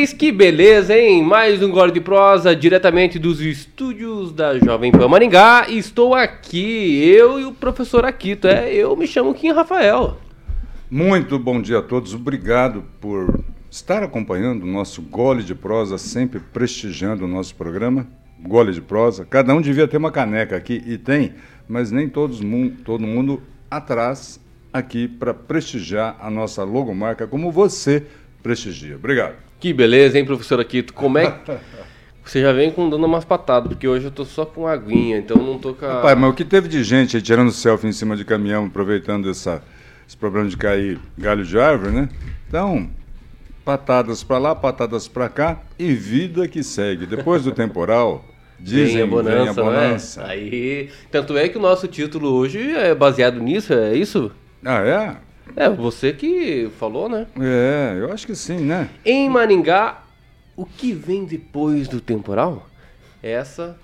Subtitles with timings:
[0.00, 1.22] Que beleza, hein?
[1.22, 5.66] Mais um Gole de Prosa, diretamente dos estúdios da Jovem Pan Maringá.
[5.68, 8.48] Estou aqui, eu e o professor Aquito.
[8.48, 10.16] É, eu me chamo Kim Rafael.
[10.90, 12.14] Muito bom dia a todos.
[12.14, 18.06] Obrigado por estar acompanhando o nosso Gole de Prosa, sempre prestigiando o nosso programa.
[18.40, 19.26] Gole de Prosa.
[19.26, 21.34] Cada um devia ter uma caneca aqui, e tem,
[21.68, 22.40] mas nem todos,
[22.86, 24.40] todo mundo atrás
[24.72, 28.06] aqui para prestigiar a nossa logomarca, como você
[28.42, 28.96] prestigia.
[28.96, 29.49] Obrigado.
[29.60, 30.94] Que beleza, hein, professor Aquito?
[30.94, 31.52] Como é que.
[32.24, 35.36] Você já vem com dando umas patadas, porque hoje eu tô só com aguinha, então
[35.38, 35.94] não tô com a...
[35.94, 39.28] Rapaz, mas o que teve de gente aí tirando selfie em cima de caminhão, aproveitando
[39.28, 39.62] essa,
[40.06, 42.08] esse problema de cair galho de árvore, né?
[42.46, 42.88] Então,
[43.64, 47.04] patadas para lá, patadas para cá e vida que segue.
[47.04, 48.24] Depois do temporal,
[48.60, 49.38] dizem vem a bonança.
[49.38, 50.22] Vem a bonança.
[50.22, 50.30] É?
[50.30, 54.30] Aí, tanto é que o nosso título hoje é baseado nisso, é isso?
[54.64, 55.16] Ah, é?
[55.56, 57.26] É, você que falou, né?
[57.38, 58.90] É, eu acho que sim, né?
[59.04, 60.02] Em Maringá,
[60.56, 62.66] o que vem depois do temporal?
[63.22, 63.78] Essa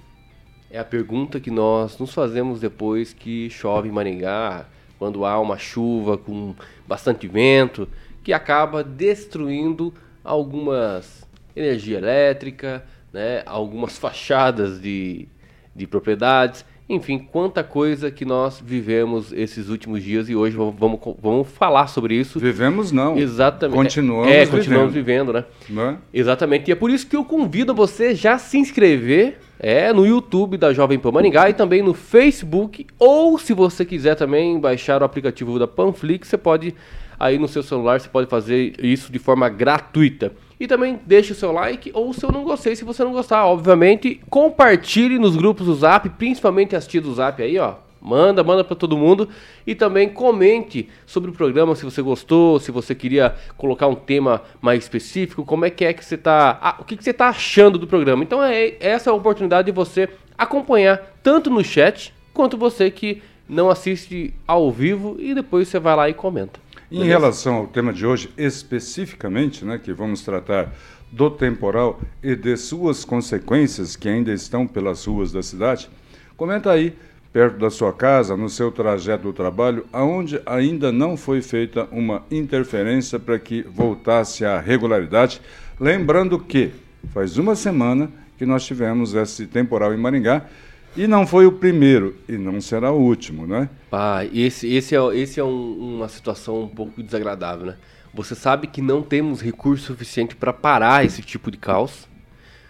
[0.70, 4.66] é a pergunta que nós nos fazemos depois que chove em Maringá,
[4.98, 6.54] quando há uma chuva com
[6.86, 7.88] bastante vento,
[8.22, 9.92] que acaba destruindo
[10.24, 15.26] algumas energia elétrica, né, algumas fachadas de,
[15.74, 21.48] de propriedades enfim, quanta coisa que nós vivemos esses últimos dias e hoje vamos, vamos
[21.48, 22.38] falar sobre isso.
[22.38, 23.18] Vivemos não.
[23.18, 23.76] Exatamente.
[23.76, 25.96] Continuamos É, continuamos vivendo, vivendo né?
[26.12, 26.18] É?
[26.20, 26.68] Exatamente.
[26.68, 30.72] E é por isso que eu convido você já se inscrever é, no YouTube da
[30.72, 32.86] Jovem Pan Maringá e também no Facebook.
[33.00, 36.72] Ou se você quiser também baixar o aplicativo da Panflix, você pode
[37.18, 40.32] aí no seu celular, você pode fazer isso de forma gratuita.
[40.58, 43.44] E também deixe o seu like ou se eu não gostei, se você não gostar,
[43.46, 47.74] obviamente, compartilhe nos grupos do Zap, principalmente as tias do Zap aí, ó.
[48.00, 49.28] Manda, manda para todo mundo
[49.66, 54.42] e também comente sobre o programa se você gostou, se você queria colocar um tema
[54.60, 57.28] mais específico, como é que é que você tá, ah, o que, que você tá
[57.28, 58.22] achando do programa.
[58.22, 60.08] Então é essa é a oportunidade de você
[60.38, 65.96] acompanhar tanto no chat quanto você que não assiste ao vivo e depois você vai
[65.96, 66.60] lá e comenta.
[66.90, 70.72] Em relação ao tema de hoje, especificamente, né, que vamos tratar
[71.10, 75.90] do temporal e de suas consequências que ainda estão pelas ruas da cidade,
[76.36, 76.94] comenta aí,
[77.32, 82.22] perto da sua casa, no seu trajeto do trabalho, aonde ainda não foi feita uma
[82.30, 85.40] interferência para que voltasse à regularidade.
[85.80, 86.70] Lembrando que
[87.12, 88.08] faz uma semana
[88.38, 90.46] que nós tivemos esse temporal em Maringá
[90.96, 93.68] e não foi o primeiro, e não será o último, né?
[93.92, 97.76] Ah, esse, esse é, esse é um, uma situação um pouco desagradável, né?
[98.14, 102.08] Você sabe que não temos recurso suficiente para parar esse tipo de caos.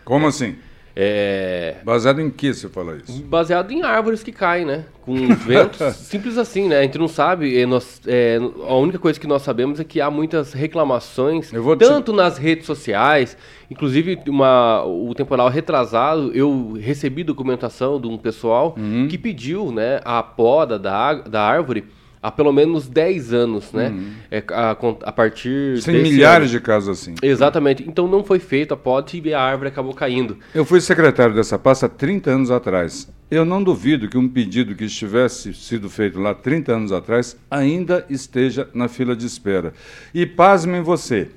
[0.04, 0.56] Como assim?
[0.98, 1.76] É...
[1.84, 3.22] Baseado em que você fala isso?
[3.24, 4.86] Baseado em árvores que caem, né?
[5.02, 6.78] Com ventos, simples assim, né?
[6.78, 10.00] A gente não sabe, é, nós, é, a única coisa que nós sabemos é que
[10.00, 12.16] há muitas reclamações, tanto te...
[12.16, 13.36] nas redes sociais,
[13.70, 19.06] inclusive uma, o temporal retrasado, eu recebi documentação de um pessoal uhum.
[19.06, 21.84] que pediu né, a poda da, da árvore
[22.22, 23.88] há pelo menos 10 anos, né?
[23.88, 24.12] Uhum.
[24.30, 25.82] É, a, a, partir.
[25.82, 26.58] Tem milhares ano.
[26.58, 27.14] de casos assim.
[27.22, 27.84] Exatamente.
[27.86, 30.38] Então não foi feito a pote e a árvore acabou caindo.
[30.54, 33.08] Eu fui secretário dessa pasta há 30 anos atrás.
[33.30, 38.06] Eu não duvido que um pedido que estivesse sido feito lá 30 anos atrás ainda
[38.08, 39.72] esteja na fila de espera.
[40.14, 41.30] E pasmem você,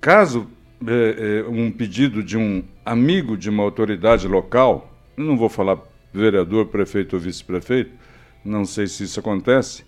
[0.00, 0.46] caso
[0.86, 5.78] é, é, um pedido de um amigo de uma autoridade local, não vou falar
[6.12, 7.92] vereador, prefeito ou vice-prefeito,
[8.44, 9.84] não sei se isso acontece,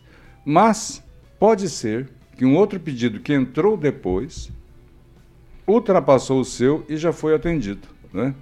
[0.51, 1.05] mas
[1.39, 4.51] pode ser que um outro pedido que entrou depois
[5.67, 8.35] ultrapassou o seu e já foi atendido, né?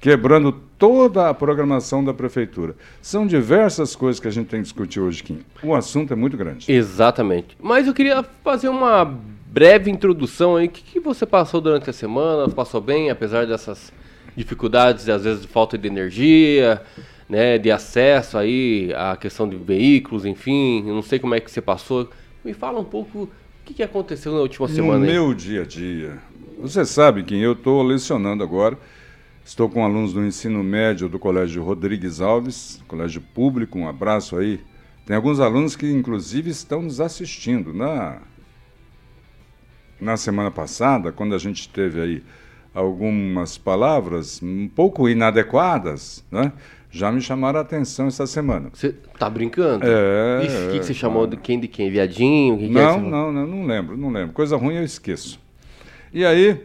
[0.00, 2.74] quebrando toda a programação da prefeitura.
[3.02, 5.40] São diversas coisas que a gente tem que discutir hoje, Kim.
[5.62, 6.72] O assunto é muito grande.
[6.72, 7.58] Exatamente.
[7.60, 10.66] Mas eu queria fazer uma breve introdução aí.
[10.66, 12.48] O que, que você passou durante a semana?
[12.48, 13.92] Passou bem, apesar dessas
[14.34, 16.80] dificuldades, às vezes de falta de energia,
[17.28, 21.60] né, de acesso aí à questão de veículos, enfim, não sei como é que você
[21.60, 22.08] passou.
[22.44, 23.30] Me fala um pouco o
[23.64, 24.98] que, que aconteceu na última no semana.
[24.98, 26.18] No meu dia a dia.
[26.58, 28.78] Você sabe que eu estou lecionando agora,
[29.44, 34.60] estou com alunos do ensino médio do Colégio Rodrigues Alves, colégio público, um abraço aí.
[35.06, 37.74] Tem alguns alunos que inclusive estão nos assistindo.
[37.74, 38.18] Na,
[40.00, 42.22] na semana passada, quando a gente teve aí
[42.74, 46.52] algumas palavras um pouco inadequadas, né?
[46.94, 48.70] Já me chamaram a atenção essa semana.
[48.72, 49.84] Você tá brincando?
[49.84, 50.38] É.
[50.38, 51.90] O que, que, você chamou de quem de quem?
[51.90, 52.56] Viadinho?
[52.56, 54.32] Que não, que é não, não, não lembro, não lembro.
[54.32, 55.40] Coisa ruim eu esqueço.
[56.12, 56.62] E aí,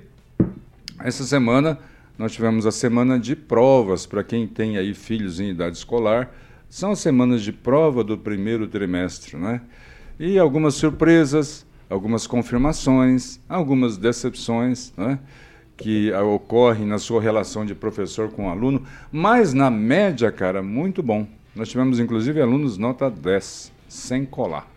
[1.00, 1.80] essa semana,
[2.16, 6.32] nós tivemos a semana de provas para quem tem aí filhos em idade escolar.
[6.70, 9.62] São as semanas de prova do primeiro trimestre, né?
[10.20, 15.18] E algumas surpresas, algumas confirmações, algumas decepções, né?
[15.80, 21.26] Que ocorre na sua relação de professor com aluno, mas na média, cara, muito bom.
[21.56, 24.68] Nós tivemos inclusive alunos nota 10, sem colar.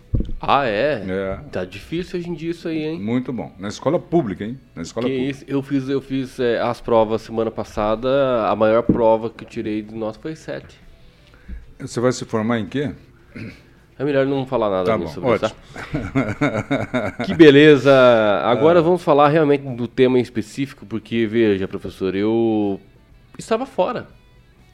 [0.40, 1.04] Ah, é?
[1.08, 1.40] É.
[1.50, 3.00] Tá difícil hoje em dia isso aí, hein?
[3.00, 3.52] Muito bom.
[3.58, 4.58] Na escola pública, hein?
[4.76, 5.30] Na escola Que pública.
[5.32, 9.48] isso, eu fiz, eu fiz é, as provas semana passada, a maior prova que eu
[9.48, 10.80] tirei de nós foi 7.
[11.80, 12.92] Você vai se formar em quê?
[14.02, 15.52] É melhor não falar nada Tá bom, sobre isso, tá?
[17.24, 17.92] Que beleza!
[18.44, 18.82] Agora Ah.
[18.82, 22.80] vamos falar realmente do tema em específico, porque, veja, professor, eu
[23.38, 24.08] estava fora.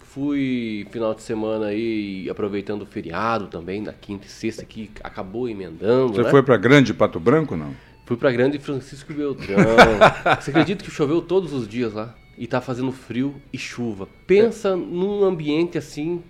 [0.01, 5.47] Fui final de semana aí, aproveitando o feriado também, da quinta e sexta, que acabou
[5.47, 6.31] emendando, Você né?
[6.31, 7.75] foi para Grande Pato Branco, não?
[8.07, 9.59] Fui pra Grande Francisco Beltrão.
[10.41, 12.15] Você acredita que choveu todos os dias lá?
[12.39, 14.09] E tá fazendo frio e chuva.
[14.27, 16.23] Pensa num ambiente assim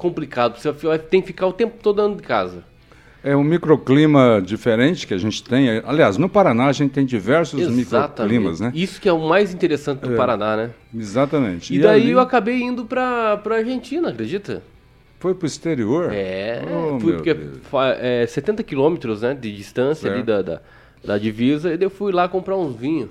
[0.00, 0.58] complicado.
[0.58, 2.64] Você vai- tem que ficar o tempo todo dentro de casa.
[3.22, 5.68] É um microclima diferente que a gente tem.
[5.84, 8.72] Aliás, no Paraná a gente tem diversos microclimas, né?
[8.74, 10.70] Isso que é o mais interessante do Paraná, né?
[10.96, 11.74] Exatamente.
[11.74, 14.62] E, daí ali eu acabei indo pra, pra Argentina, acredita?
[15.18, 16.10] Foi pro exterior?
[16.14, 17.36] É, Oh, fui porque
[18.00, 20.60] é 70 quilômetros né, de distância ali da, da,
[21.04, 23.10] da divisa, e daí eu fui lá comprar uns vinhos.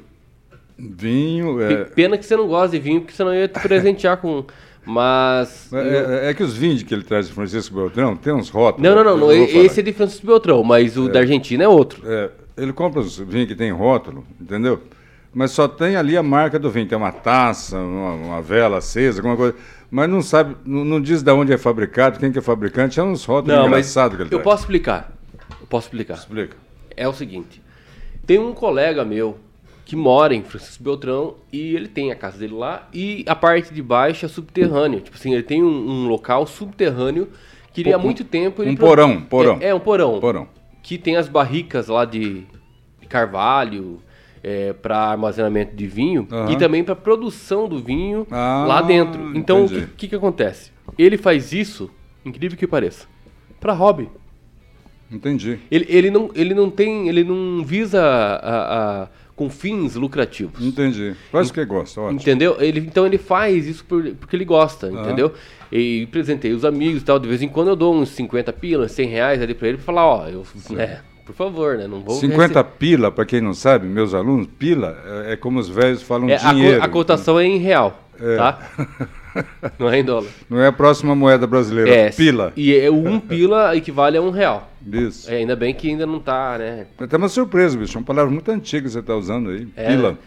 [0.75, 1.57] Vinho.
[1.57, 4.17] Pe- É, Pena que você não gosta de vinho, porque senão eu ia te presentear
[4.17, 4.43] com.
[4.85, 5.69] Mas.
[5.71, 8.87] eu- é, é que os vinhos que ele traz de Francisco Beltrão tem uns rótulos.
[8.89, 9.31] Não, não, não.
[9.31, 12.01] eu não, esse é de Francisco Beltrão, mas o da Argentina é outro.
[12.05, 14.81] É, ele compra os vinhos que tem rótulo, entendeu?
[15.33, 16.87] Mas só tem ali a marca do vinho.
[16.87, 19.55] Tem uma taça, uma, uma vela acesa, alguma coisa.
[19.91, 22.99] Mas não sabe, não, não diz de onde é fabricado, quem que é fabricante.
[22.99, 24.43] É uns rótulos Não, engraçados que ele eu traz.
[24.43, 25.11] posso explicar.
[25.61, 26.15] Eu posso explicar.
[26.15, 26.57] Explica.
[26.97, 27.61] É o seguinte:
[28.25, 29.37] tem um colega meu
[29.89, 33.73] que mora em Francisco Beltrão e ele tem a casa dele lá e a parte
[33.73, 34.99] de baixo é subterrânea.
[34.99, 37.27] Tipo assim, ele tem um, um local subterrâneo
[37.73, 38.61] que ele há muito tempo.
[38.61, 39.57] Ele um pro- porão, porão.
[39.59, 40.19] É, é um porão.
[40.19, 40.47] Porão.
[40.83, 42.43] Que tem as barricas lá de,
[43.01, 43.99] de carvalho.
[44.83, 46.51] para armazenamento de vinho Aham.
[46.51, 49.35] e também para produção do vinho Ah, lá dentro.
[49.35, 49.91] Então, o que, entendi.
[49.97, 50.71] que, que acontece?
[50.99, 51.89] Ele faz isso,
[52.23, 53.07] incrível que pareça,
[53.59, 54.07] para hobby.
[55.11, 55.57] Entendi.
[55.71, 59.07] Ele, ele, não, ele não tem, ele não visa a, a-
[59.39, 60.61] com fins lucrativos.
[60.61, 61.15] Entendi.
[61.31, 62.19] Faz o que gosta, ótimo.
[62.19, 62.57] Entendeu?
[62.59, 65.31] Ele, então ele faz isso por- porque ele gosta, entendeu?
[65.71, 67.17] E presentei os amigos e tal.
[67.17, 69.85] De vez em quando eu dou uns 50 pilas, 100 reais ali pra ele pra
[69.85, 71.87] falar, ó, eu, né, por favor, né?
[71.87, 75.69] Não vou 50 pila, para quem não sabe, meus alunos, pila é, é como os
[75.69, 76.83] velhos falam é, a, co- dinheiro.
[76.83, 78.35] a cotação é em real, É.
[78.35, 78.69] tá?
[79.77, 80.29] não é em dólar.
[80.49, 81.89] Não é a próxima moeda brasileira.
[81.89, 82.53] É, pila.
[82.55, 84.71] E é, um pila equivale a um real.
[84.91, 85.29] Isso.
[85.29, 86.87] É, ainda bem que ainda não tá, né?
[86.99, 87.97] É até uma surpresa, bicho.
[87.97, 89.67] É uma palavra muito antiga que você está usando aí.
[89.75, 89.87] É.
[89.87, 90.17] Pila.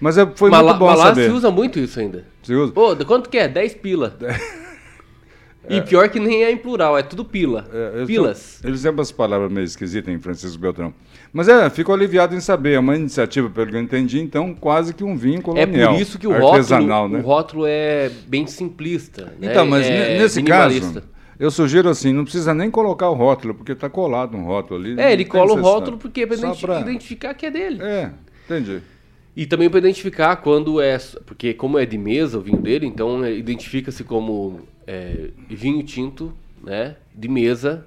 [0.00, 1.24] Mas é, foi mas muito lá, bom mas lá saber.
[1.24, 2.24] se usa muito isso ainda.
[2.42, 2.72] Se usa.
[2.72, 3.48] Pô, quanto que é?
[3.48, 4.16] 10 pila.
[5.68, 7.66] E pior que nem é em plural, é tudo pila.
[7.72, 8.58] É, Pilas.
[8.62, 10.92] tão- eles têm umas palavras meio esquisitas em Francisco Beltrão.
[11.32, 12.74] Mas é, fico aliviado em saber.
[12.74, 15.92] É uma iniciativa, pelo que eu entendi, então, quase que um vinho É colonial.
[15.94, 17.18] por isso que o rótulo, né?
[17.18, 19.24] o rótulo é bem simplista.
[19.40, 19.50] né?
[19.50, 21.02] Então, mas é ne- nesse caso,
[21.38, 24.98] eu sugiro assim, não precisa nem colocar o rótulo, porque está colado um rótulo ali.
[25.00, 27.82] É, ele cola o rótulo porque é pra Só identi- pra- identificar que é dele.
[27.82, 28.10] É,
[28.44, 28.80] entendi.
[29.36, 30.96] E também para identificar quando é.
[31.26, 36.32] Porque, como é de mesa o vinho dele, então é, identifica-se como é, vinho tinto,
[36.62, 36.96] né?
[37.14, 37.84] De mesa.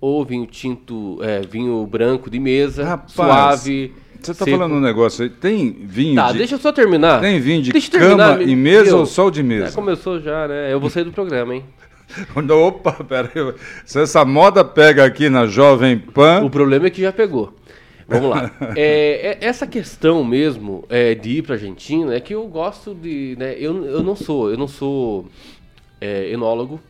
[0.00, 3.92] Ou vinho tinto, é, vinho branco de mesa, Rapaz, suave.
[4.20, 6.38] Você está falando um negócio aí, tem vinho Tá, de...
[6.38, 7.20] deixa eu só terminar.
[7.20, 8.94] Tem vinho de eu cama terminar, e mesa Deus.
[9.00, 9.72] ou sol de Já mesa?
[9.74, 10.72] começou já, né?
[10.72, 11.64] Eu vou sair do programa, hein?
[12.66, 13.54] Opa, peraí.
[13.86, 16.42] Se essa moda pega aqui na Jovem Pan...
[16.44, 17.54] O problema é que já pegou.
[18.08, 18.50] Vamos lá.
[18.76, 23.36] É, é- essa questão mesmo é, de ir para Argentina é que eu gosto de,
[23.38, 23.54] né?
[23.58, 25.26] Eu, eu não sou, eu não sou
[26.02, 26.80] é, enólogo,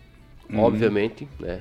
[0.54, 1.60] obviamente, né?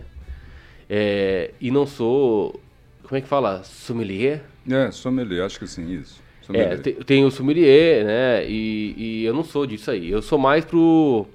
[0.90, 2.60] É, e não sou,
[3.04, 4.44] como é que fala, sommelier.
[4.70, 6.22] É, sommelier, acho que sim, isso.
[6.54, 7.04] É, Sommelier.
[7.06, 8.46] tem o sommelier, né?
[8.46, 10.10] E, e eu não sou disso aí.
[10.10, 11.26] Eu sou mais pro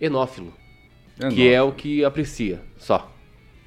[0.00, 0.52] enófilo,
[1.20, 3.12] É que é o que aprecia, só.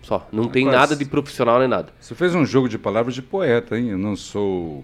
[0.02, 0.28] Só.
[0.32, 1.94] Não tem nada de profissional nem nada.
[2.00, 3.90] Você fez um jogo de palavras de poeta, hein?
[3.90, 4.84] Eu não sou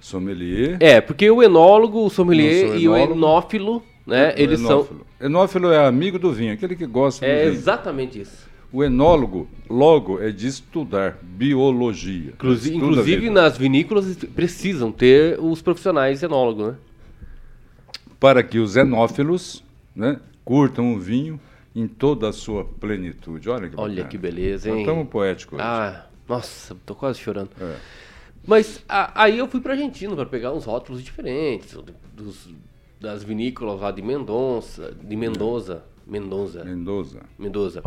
[0.00, 0.76] sommelier.
[0.80, 4.34] É, porque o enólogo, o sommelier e o enófilo, né?
[4.34, 4.70] O Eles são.
[4.70, 5.06] enófilo.
[5.20, 7.52] Enófilo é amigo do vinho, aquele que gosta do É vinho.
[7.54, 8.50] exatamente isso.
[8.72, 12.30] O enólogo, logo, é de estudar biologia.
[12.34, 16.74] Inclusive, Estuda inclusive nas vinícolas precisam ter os profissionais enólogos, né?
[18.18, 19.64] Para que os enófilos
[19.96, 21.40] né, curtam o vinho
[21.74, 23.48] em toda a sua plenitude.
[23.48, 24.08] Olha que Olha bacana.
[24.08, 24.80] que beleza, hein?
[24.80, 25.62] estamos poéticos hoje.
[25.66, 27.50] Ah, nossa, tô quase chorando.
[27.60, 27.74] É.
[28.46, 31.76] Mas a- aí eu fui pra Argentina para pegar uns rótulos diferentes,
[32.14, 32.48] dos,
[33.00, 37.22] das vinícolas lá de Mendonça, de Mendoza, Mendoza, Mendoza.
[37.38, 37.82] Mendoza.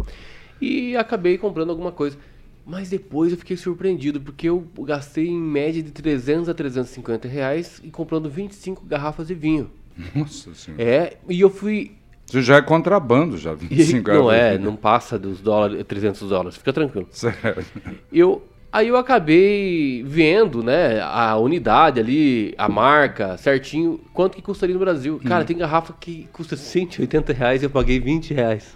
[0.59, 2.17] E acabei comprando alguma coisa.
[2.65, 7.81] Mas depois eu fiquei surpreendido, porque eu gastei em média de 300 a 350 reais
[7.83, 9.69] e comprando 25 garrafas de vinho.
[10.15, 10.81] Nossa senhora.
[10.81, 11.91] É, e eu fui.
[12.25, 16.57] Isso já é contrabando, já, 25 não garrafas é, não passa dos dólares, 300 dólares,
[16.57, 17.07] fica tranquilo.
[17.11, 17.65] Sério.
[18.11, 18.41] Eu,
[18.73, 24.79] aí eu acabei vendo, né, a unidade ali, a marca, certinho, quanto que custaria no
[24.79, 25.21] Brasil.
[25.23, 28.75] Cara, tem garrafa que custa 180 reais e eu paguei 20 reais.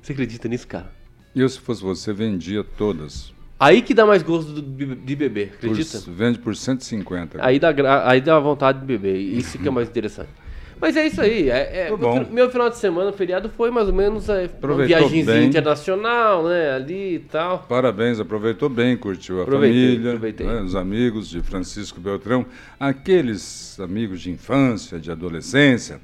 [0.00, 0.90] Você acredita nisso, cara?
[1.34, 3.34] Eu, se fosse você, vendia todas.
[3.60, 6.02] Aí que dá mais gosto de beber, Por- acredita?
[6.10, 7.38] vende por 150.
[7.44, 7.74] Aí dá,
[8.08, 10.30] aí dá vontade de beber, isso que é mais interessante.
[10.80, 13.94] Mas é isso aí, é, é- meu, meu final de semana, feriado, foi mais ou
[13.94, 17.60] menos é, uma viagemzinha internacional, né, ali e tal.
[17.68, 20.46] Parabéns, aproveitou bem, curtiu a Aproveitei, família, aproveitei.
[20.46, 22.44] né, os amigos de Francisco Beltrão,
[22.78, 26.00] aqueles amigos de infância, de adolescência,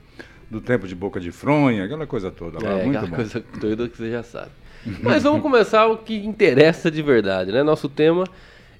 [0.50, 3.17] do tempo de boca de fronha, aquela coisa toda lá, É, muito aquela bom.
[3.17, 4.50] coisa doida que você já sabe.
[5.02, 7.62] Mas vamos começar o que interessa de verdade, né?
[7.62, 8.25] Nosso tema,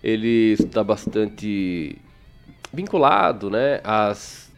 [0.03, 1.97] ele está bastante
[2.73, 4.51] vinculado, né, às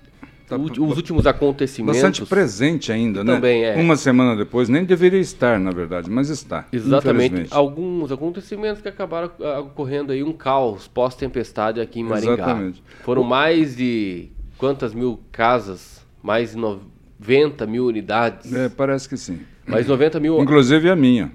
[0.47, 2.03] Tá os últimos acontecimentos.
[2.03, 3.35] Bastante presente ainda, né?
[3.35, 3.77] Também é.
[3.77, 6.67] Uma semana depois, nem deveria estar, na verdade, mas está.
[6.71, 7.47] Exatamente.
[7.51, 12.35] Alguns acontecimentos que acabaram ah, ocorrendo aí, um caos pós-tempestade aqui em Maringá.
[12.35, 12.83] Exatamente.
[13.03, 16.05] Foram mais de quantas mil casas?
[16.23, 18.53] Mais de 90 mil unidades.
[18.53, 19.41] É, parece que sim.
[19.67, 20.41] Mais 90 mil.
[20.41, 21.33] Inclusive a minha.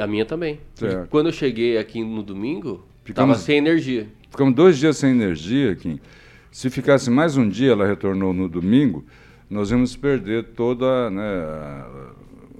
[0.00, 0.58] A minha também.
[0.74, 1.08] Certo.
[1.10, 4.08] Quando eu cheguei aqui no domingo, Ficamos- tava sem energia.
[4.30, 6.00] Ficamos dois dias sem energia, Kim.
[6.50, 9.04] Se ficasse mais um dia, ela retornou no domingo,
[9.48, 11.22] nós íamos perder toda né,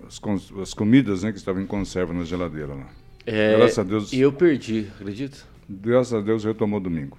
[0.07, 0.21] as,
[0.61, 2.89] as comidas né, que estavam em conserva na geladeira lá.
[3.27, 4.13] É, Graças a Deus.
[4.13, 5.39] E eu perdi, acredita?
[5.69, 7.19] Graças a Deus retomou domingo.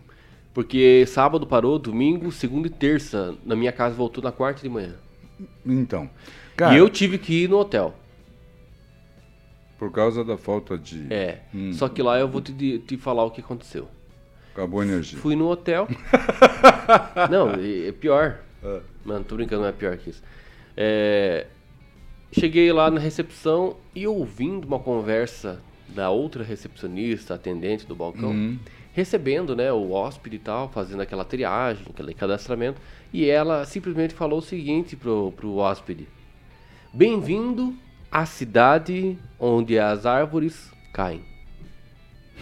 [0.53, 3.35] Porque sábado parou, domingo, segunda e terça.
[3.45, 4.95] Na minha casa voltou na quarta de manhã.
[5.65, 6.09] Então,
[6.55, 7.95] cara, e eu tive que ir no hotel.
[9.79, 11.11] por causa da falta de.
[11.11, 11.41] É.
[11.55, 11.71] Hum.
[11.73, 13.87] Só que lá eu vou te, te falar o que aconteceu.
[14.53, 15.17] Acabou a energia.
[15.19, 15.87] Fui no hotel.
[17.29, 18.39] não, é é pior.
[19.05, 20.21] Mano, tô brincando, não é pior que isso.
[20.75, 21.47] É,
[22.31, 28.57] cheguei lá na recepção e ouvindo uma conversa da outra recepcionista, atendente do balcão, Uhum.
[28.93, 32.79] recebendo né, o hóspede e tal, fazendo aquela triagem, aquele cadastramento.
[33.11, 36.07] E ela simplesmente falou o seguinte pro, pro hóspede:
[36.93, 37.73] Bem-vindo
[38.11, 41.21] à cidade onde as árvores caem.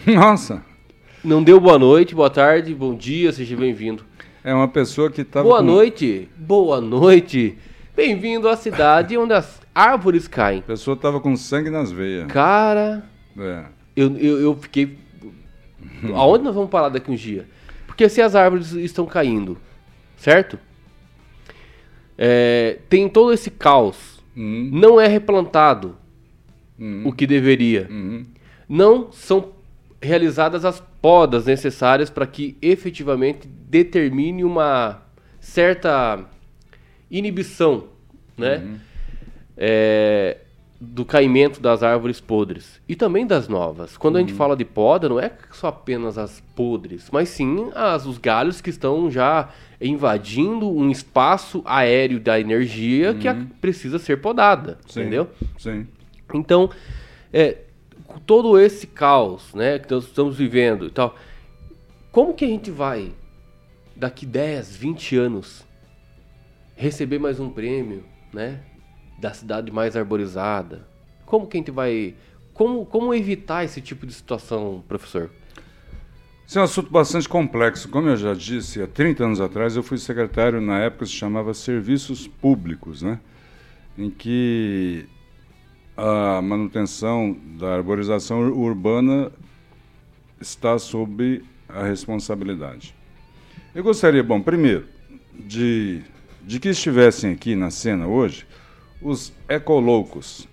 [0.06, 0.64] Nossa!
[1.22, 4.04] Não deu boa noite, boa tarde, bom dia, seja bem-vindo.
[4.42, 5.46] É uma pessoa que estava.
[5.46, 7.58] Boa noite, boa noite.
[7.94, 10.60] Bem-vindo à cidade onde as árvores caem.
[10.60, 12.26] A pessoa estava com sangue nas veias.
[12.32, 13.04] Cara,
[13.38, 13.64] É.
[13.94, 14.98] eu, eu, eu fiquei.
[16.14, 17.44] Aonde nós vamos parar daqui uns dias?
[17.86, 19.58] Porque se as árvores estão caindo,
[20.16, 20.58] certo?
[22.16, 24.20] É, tem todo esse caos.
[24.34, 25.96] Hum, Não é replantado
[26.78, 27.86] hum, o que deveria.
[27.90, 28.24] hum.
[28.66, 29.50] não são
[30.00, 35.02] realizadas as podas necessárias para que efetivamente determine uma
[35.40, 36.24] certa
[37.10, 37.84] inibição,
[38.36, 38.78] né?
[39.56, 40.38] É,
[40.80, 43.98] do caimento das árvores podres e também das novas.
[43.98, 48.06] Quando a gente fala de poda, não é só apenas as podres, mas sim as,
[48.06, 54.22] os galhos que estão já invadindo um espaço aéreo da energia que a- precisa ser
[54.22, 55.28] podada, Sim, entendeu?
[55.58, 55.86] Sim.
[56.32, 56.70] Então,
[57.30, 57.58] é,
[58.18, 61.14] todo esse caos né, que nós estamos vivendo e tal,
[62.10, 63.12] como que a gente vai,
[63.94, 65.66] daqui 10, 20 anos,
[66.74, 68.60] receber mais um prêmio né,
[69.20, 70.88] da cidade mais arborizada?
[71.26, 72.14] Como que a gente vai.
[72.54, 75.30] Como, como evitar esse tipo de situação, professor?
[76.46, 77.88] Esse é um assunto bastante complexo.
[77.88, 81.54] Como eu já disse, há 30 anos atrás eu fui secretário, na época se chamava
[81.54, 83.20] Serviços Públicos, né?
[83.96, 85.06] em que
[86.02, 89.30] a manutenção da arborização ur- urbana
[90.40, 92.94] está sob a responsabilidade.
[93.74, 94.86] Eu gostaria, bom, primeiro,
[95.34, 96.00] de,
[96.42, 98.46] de que estivessem aqui na cena hoje
[99.02, 100.48] os ecoloucos,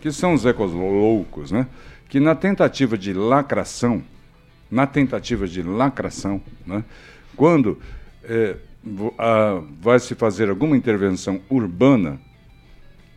[0.00, 1.66] que são os ecoloucos, né?
[2.08, 4.02] que na tentativa de lacração,
[4.70, 6.82] na tentativa de lacração, né?
[7.36, 7.78] quando
[8.24, 12.18] eh, vo- a- vai se fazer alguma intervenção urbana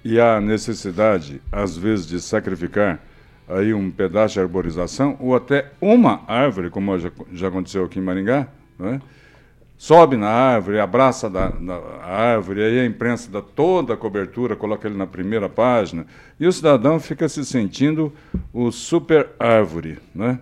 [0.03, 2.99] e há necessidade, às vezes, de sacrificar
[3.47, 8.03] aí um pedaço de arborização ou até uma árvore, como já, já aconteceu aqui em
[8.03, 9.01] Maringá, né?
[9.79, 14.87] sobe na árvore, abraça da, da árvore, aí a imprensa dá toda a cobertura, coloca
[14.87, 16.05] ele na primeira página,
[16.37, 18.13] e o cidadão fica se sentindo
[18.53, 19.97] o super árvore.
[20.13, 20.37] Né?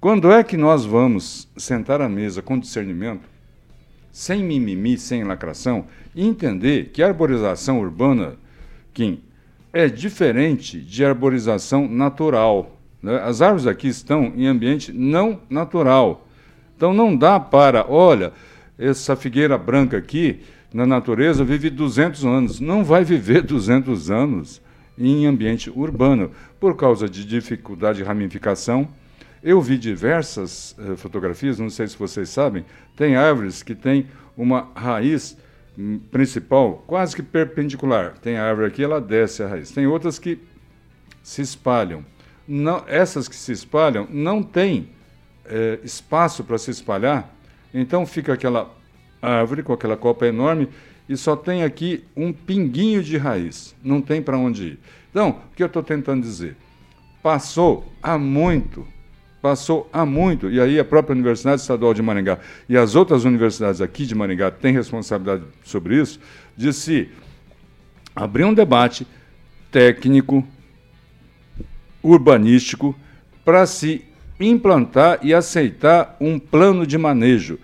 [0.00, 3.28] Quando é que nós vamos sentar à mesa com discernimento,
[4.12, 8.36] sem mimimi, sem lacração, e entender que a arborização urbana,
[8.94, 9.20] Kim,
[9.72, 12.78] é diferente de arborização natural.
[13.02, 13.20] Né?
[13.22, 16.26] As árvores aqui estão em ambiente não natural.
[16.76, 18.32] Então não dá para, olha,
[18.78, 20.40] essa figueira branca aqui,
[20.72, 22.60] na natureza, vive 200 anos.
[22.60, 24.62] Não vai viver 200 anos
[24.96, 28.88] em ambiente urbano, por causa de dificuldade de ramificação.
[29.42, 32.64] Eu vi diversas eh, fotografias, não sei se vocês sabem,
[32.96, 35.36] tem árvores que têm uma raiz
[36.10, 38.18] principal quase que perpendicular.
[38.18, 39.70] Tem a árvore aqui, ela desce a raiz.
[39.70, 40.38] Tem outras que
[41.22, 42.04] se espalham.
[42.46, 44.90] Não, essas que se espalham não têm
[45.46, 47.34] eh, espaço para se espalhar,
[47.72, 48.70] então fica aquela
[49.20, 50.68] árvore com aquela copa enorme
[51.08, 54.78] e só tem aqui um pinguinho de raiz, não tem para onde ir.
[55.10, 56.56] Então, o que eu estou tentando dizer?
[57.22, 58.86] Passou há muito,
[59.44, 63.82] passou há muito, e aí a própria Universidade Estadual de Maringá e as outras universidades
[63.82, 66.18] aqui de Maringá têm responsabilidade sobre isso,
[66.56, 67.10] de se
[68.16, 69.06] abrir um debate
[69.70, 70.42] técnico,
[72.02, 72.98] urbanístico,
[73.44, 74.02] para se
[74.40, 77.58] implantar e aceitar um plano de manejo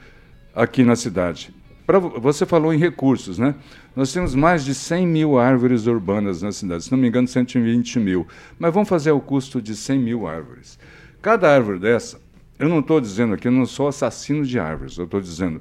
[0.54, 1.50] aqui na cidade.
[1.86, 3.54] Pra, você falou em recursos, né?
[3.96, 7.98] Nós temos mais de 100 mil árvores urbanas na cidade, se não me engano, 120
[7.98, 8.26] mil.
[8.58, 10.78] Mas vamos fazer o custo de 100 mil árvores.
[11.22, 12.20] Cada árvore dessa,
[12.58, 15.60] eu não estou dizendo aqui, eu não sou assassino de árvores, eu estou dizendo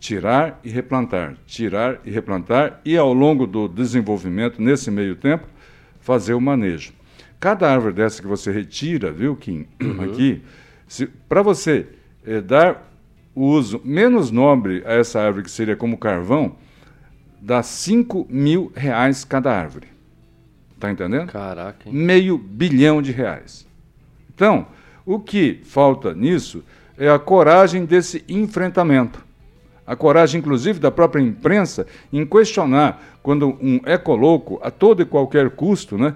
[0.00, 5.46] tirar e replantar, tirar e replantar, e ao longo do desenvolvimento, nesse meio tempo,
[6.00, 6.92] fazer o manejo.
[7.40, 10.02] Cada árvore dessa que você retira, viu, Kim, uhum.
[10.02, 10.42] aqui,
[11.28, 11.86] para você
[12.24, 12.88] eh, dar
[13.34, 16.56] o uso menos nobre a essa árvore, que seria como carvão,
[17.40, 19.86] dá 5 mil reais cada árvore.
[20.74, 21.30] Está entendendo?
[21.30, 21.88] Caraca.
[21.88, 21.94] Hein?
[21.94, 23.66] Meio bilhão de reais.
[24.34, 24.66] Então,
[25.08, 26.62] o que falta nisso
[26.98, 29.24] é a coragem desse enfrentamento.
[29.86, 35.48] A coragem, inclusive, da própria imprensa em questionar quando um ecoloco, a todo e qualquer
[35.48, 36.14] custo, né,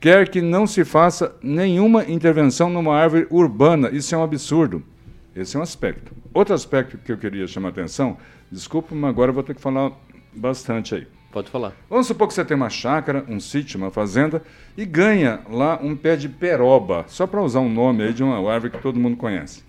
[0.00, 3.90] quer que não se faça nenhuma intervenção numa árvore urbana.
[3.90, 4.80] Isso é um absurdo.
[5.34, 6.12] Esse é um aspecto.
[6.32, 8.16] Outro aspecto que eu queria chamar a atenção,
[8.48, 9.90] desculpa, mas agora eu vou ter que falar
[10.32, 11.13] bastante aí.
[11.34, 11.72] Pode falar.
[11.90, 14.40] Vamos supor que você tem uma chácara, um sítio, uma fazenda
[14.76, 18.36] e ganha lá um pé de peroba, só para usar um nome aí de uma
[18.48, 19.64] árvore que todo mundo conhece.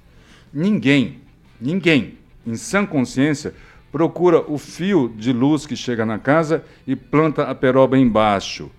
[0.53, 1.21] Ninguém,
[1.59, 3.55] ninguém, em sã consciência,
[3.91, 8.69] procura o fio de luz que chega na casa e planta a peroba embaixo.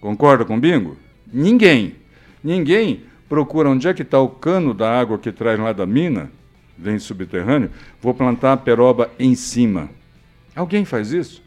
[0.00, 0.96] Concorda com o Bingo?
[1.32, 1.96] Ninguém.
[2.44, 6.30] Ninguém procura onde é que está o cano da água que traz lá da mina,
[6.78, 9.90] vem subterrâneo, vou plantar a peroba em cima.
[10.54, 11.44] Alguém faz isso?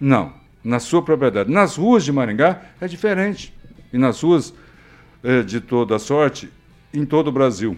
[0.00, 0.32] Não.
[0.62, 1.50] Na sua propriedade.
[1.50, 3.54] Nas ruas de Maringá é diferente.
[3.92, 4.52] E nas ruas
[5.22, 6.48] eh, de toda sorte,
[6.92, 7.76] em todo o Brasil.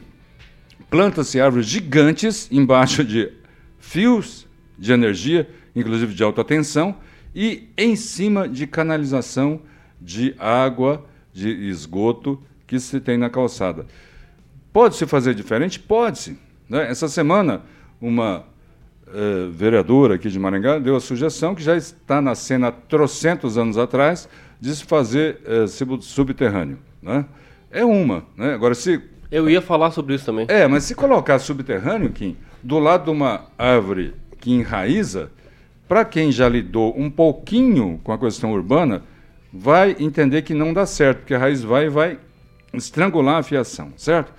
[0.90, 3.30] Planta-se árvores gigantes embaixo de
[3.78, 4.46] fios
[4.78, 6.96] de energia, inclusive de alta tensão,
[7.34, 9.60] e em cima de canalização
[10.00, 13.86] de água, de esgoto que se tem na calçada.
[14.72, 15.78] Pode-se fazer diferente?
[15.78, 16.38] Pode-se.
[16.68, 16.90] Né?
[16.90, 17.62] Essa semana,
[18.00, 18.44] uma
[19.08, 23.76] uh, vereadora aqui de Maringá deu a sugestão, que já está na cena trocentos anos
[23.76, 24.28] atrás,
[24.60, 26.78] de se fazer uh, subterrâneo.
[27.02, 27.24] Né?
[27.70, 28.24] É uma.
[28.36, 28.54] Né?
[28.54, 29.00] Agora, se.
[29.30, 30.46] Eu ia falar sobre isso também.
[30.48, 35.30] É, mas se colocar subterrâneo, Kim, do lado de uma árvore que enraiza,
[35.86, 39.02] para quem já lidou um pouquinho com a questão urbana,
[39.52, 42.18] vai entender que não dá certo, porque a raiz vai e vai
[42.72, 44.32] estrangular a fiação, certo?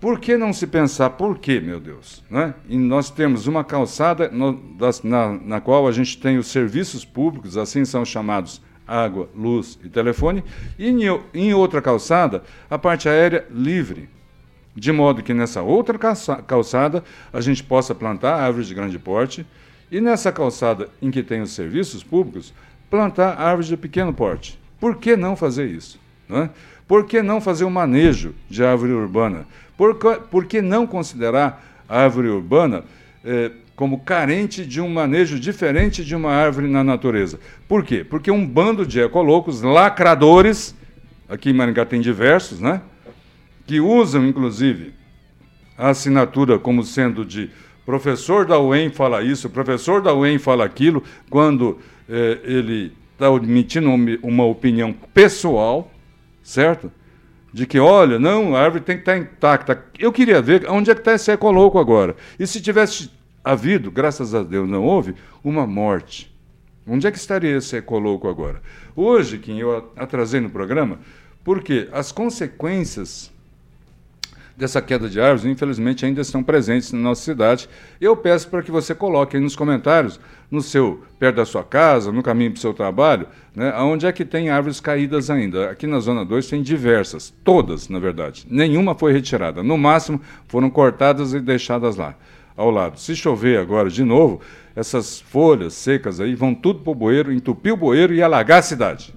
[0.00, 2.24] Por que não se pensar por quê, meu Deus?
[2.30, 2.54] Né?
[2.66, 7.04] E nós temos uma calçada no, das, na, na qual a gente tem os serviços
[7.04, 10.42] públicos, assim são chamados água, luz e telefone,
[10.78, 11.02] e em,
[11.34, 14.08] em outra calçada, a parte aérea livre.
[14.74, 15.98] De modo que nessa outra
[16.46, 19.46] calçada a gente possa plantar árvores de grande porte,
[19.92, 22.54] e nessa calçada em que tem os serviços públicos,
[22.88, 24.58] plantar árvores de pequeno porte.
[24.80, 26.00] Por que não fazer isso?
[26.28, 26.50] Não é?
[26.88, 29.46] Por que não fazer o um manejo de árvore urbana?
[29.80, 32.84] Por, por que não considerar a árvore urbana
[33.24, 37.40] eh, como carente de um manejo diferente de uma árvore na natureza?
[37.66, 38.04] Por quê?
[38.04, 40.74] Porque um bando de ecolocos, lacradores,
[41.26, 42.82] aqui em Maringá tem diversos, né?
[43.66, 44.92] Que usam, inclusive,
[45.78, 47.48] a assinatura como sendo de
[47.86, 53.88] professor da UEM fala isso, professor da UEM fala aquilo, quando eh, ele está emitindo
[54.22, 55.90] uma opinião pessoal,
[56.42, 56.92] certo?
[57.52, 59.84] De que, olha, não, a árvore tem que estar intacta.
[59.98, 62.14] Eu queria ver onde é que está esse ecoloco agora.
[62.38, 63.10] E se tivesse
[63.42, 66.32] havido, graças a Deus não houve, uma morte.
[66.86, 68.62] Onde é que estaria esse ecoloco agora?
[68.94, 70.98] Hoje, que eu atrasei no programa,
[71.44, 73.32] porque as consequências
[74.60, 77.68] dessa queda de árvores, infelizmente, ainda estão presentes na nossa cidade.
[78.00, 80.20] Eu peço para que você coloque aí nos comentários,
[80.50, 84.12] no seu, perto da sua casa, no caminho para o seu trabalho, né, onde é
[84.12, 85.70] que tem árvores caídas ainda.
[85.70, 88.46] Aqui na Zona 2 tem diversas, todas, na verdade.
[88.50, 89.62] Nenhuma foi retirada.
[89.62, 92.14] No máximo, foram cortadas e deixadas lá,
[92.56, 92.98] ao lado.
[92.98, 94.40] Se chover agora de novo,
[94.74, 98.62] essas folhas secas aí vão tudo para o bueiro, entupir o bueiro e alagar a
[98.62, 99.14] cidade.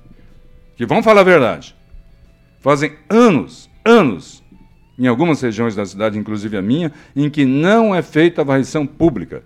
[0.75, 1.75] Que vamos falar a verdade.
[2.59, 4.42] Fazem anos, anos,
[4.97, 8.85] em algumas regiões da cidade, inclusive a minha, em que não é feita a varrição
[8.85, 9.43] pública.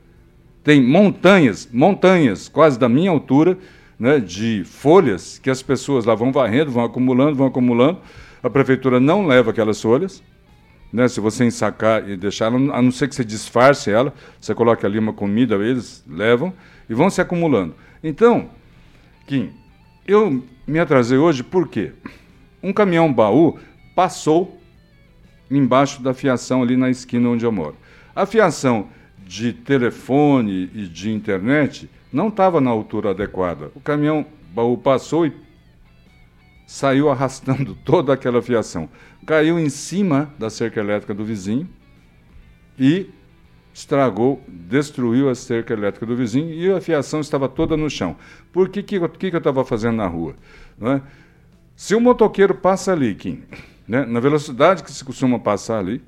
[0.63, 3.57] Tem montanhas, montanhas, quase da minha altura,
[3.97, 7.99] né, de folhas que as pessoas lá vão varrendo, vão acumulando, vão acumulando.
[8.43, 10.21] A prefeitura não leva aquelas folhas.
[10.91, 14.87] Né, se você ensacar e deixar a não ser que você disfarce ela, você coloca
[14.87, 16.53] ali uma comida, eles levam
[16.89, 17.75] e vão se acumulando.
[18.01, 18.49] Então,
[19.25, 19.51] Kim,
[20.07, 21.91] eu me atrasei hoje por quê?
[22.63, 23.59] Um caminhão baú
[23.93, 24.56] passou
[25.49, 27.75] embaixo da fiação ali na esquina onde eu moro.
[28.15, 28.89] A fiação
[29.25, 33.71] de telefone e de internet não estava na altura adequada.
[33.75, 35.33] O caminhão baú passou e
[36.65, 38.89] saiu arrastando toda aquela fiação.
[39.25, 41.67] Caiu em cima da cerca elétrica do vizinho
[42.79, 43.09] e
[43.73, 48.15] estragou, destruiu a cerca elétrica do vizinho e a fiação estava toda no chão.
[48.51, 50.35] Por que, que, que, que eu estava fazendo na rua?
[50.81, 51.01] É?
[51.75, 53.43] Se o motoqueiro passa ali, Kim,
[53.87, 56.01] né, na velocidade que se costuma passar ali,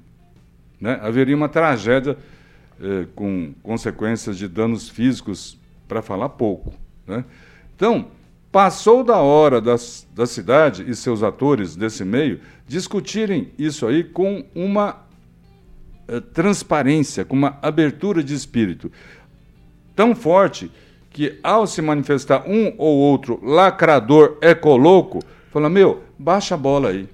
[0.79, 2.17] né, haveria uma tragédia
[2.81, 6.71] eh, com consequências de danos físicos, para falar pouco.
[7.07, 7.25] Né?
[7.75, 8.07] Então,
[8.51, 14.45] passou da hora das, da cidade e seus atores desse meio discutirem isso aí com
[14.53, 14.97] uma
[16.07, 18.91] eh, transparência, com uma abertura de espírito
[19.95, 20.71] tão forte
[21.09, 25.19] que, ao se manifestar um ou outro lacrador ecoloco,
[25.51, 27.09] Fala, meu, baixa a bola aí.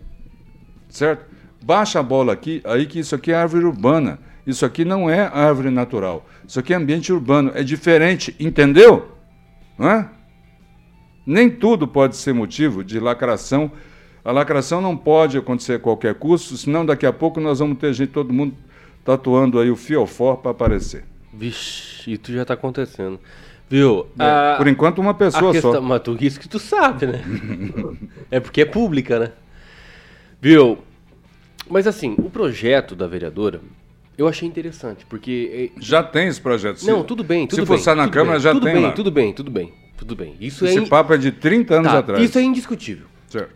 [0.95, 1.25] Certo?
[1.61, 4.17] Baixa a bola aqui, aí que isso aqui é árvore urbana.
[4.47, 6.25] Isso aqui não é árvore natural.
[6.47, 7.51] Isso aqui é ambiente urbano.
[7.53, 9.11] É diferente, entendeu?
[9.77, 10.09] Não é?
[11.25, 13.69] Nem tudo pode ser motivo de lacração.
[14.23, 17.91] A lacração não pode acontecer a qualquer custo, senão daqui a pouco nós vamos ter
[17.93, 18.55] gente, todo mundo
[19.03, 21.03] tatuando aí o fiofor para aparecer.
[21.33, 23.19] Vixe, isso já está acontecendo.
[23.69, 24.05] Viu?
[24.17, 25.81] É, a, por enquanto, uma pessoa questão, só.
[25.81, 27.21] Mas tu, isso que tu sabe, né?
[28.31, 29.31] é porque é pública, né?
[30.45, 30.77] Viu?
[31.67, 33.61] Mas assim, o projeto da vereadora,
[34.15, 35.71] eu achei interessante, porque...
[35.75, 36.85] É já tem esse projeto.
[36.85, 37.77] Não, tudo bem, tudo Se bem.
[37.79, 38.91] Se na Câmara, bem, já tudo tem bem, lá.
[38.91, 40.35] Tudo bem, tudo bem, tudo bem.
[40.39, 40.85] Isso esse é in...
[40.87, 42.23] papo é de 30 anos tá, atrás.
[42.23, 43.07] Isso é indiscutível.
[43.27, 43.55] Certo.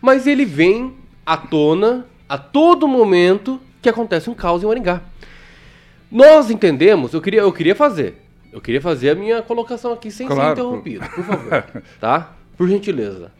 [0.00, 0.94] Mas ele vem
[1.26, 5.02] à tona a todo momento que acontece um caos em Maringá.
[6.10, 10.26] Nós entendemos, eu queria, eu queria fazer, eu queria fazer a minha colocação aqui sem
[10.26, 11.64] claro, ser interrompido, por favor.
[12.00, 12.32] tá?
[12.56, 13.30] Por gentileza.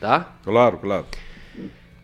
[0.00, 0.34] Tá?
[0.42, 1.06] Claro, claro.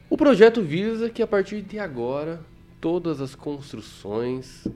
[0.09, 2.40] O projeto visa que a partir de agora
[2.81, 4.66] todas as construções,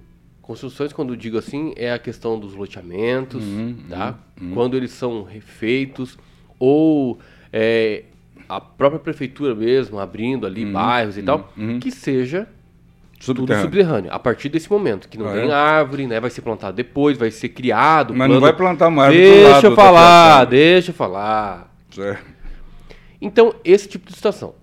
[0.43, 4.19] construções quando digo assim é a questão dos loteamentos, uhum, tá?
[4.41, 4.53] Uhum.
[4.53, 6.19] Quando eles são refeitos
[6.59, 7.19] ou
[7.53, 8.05] é,
[8.49, 11.81] a própria prefeitura mesmo abrindo ali uhum, bairros e tal, uhum, uhum.
[11.81, 12.49] que seja
[13.21, 13.55] Subterrâneo.
[13.55, 14.13] Tudo subterrâneo.
[14.13, 15.53] A partir desse momento, que não ah, tem é?
[15.53, 16.19] árvore, né?
[16.19, 18.15] Vai ser plantado depois, vai ser criado.
[18.15, 18.35] Mas plano...
[18.35, 21.71] não vai plantar árvore Deixa eu falar, deixa eu falar.
[21.91, 22.25] Certo.
[23.21, 24.55] Então, esse tipo de situação.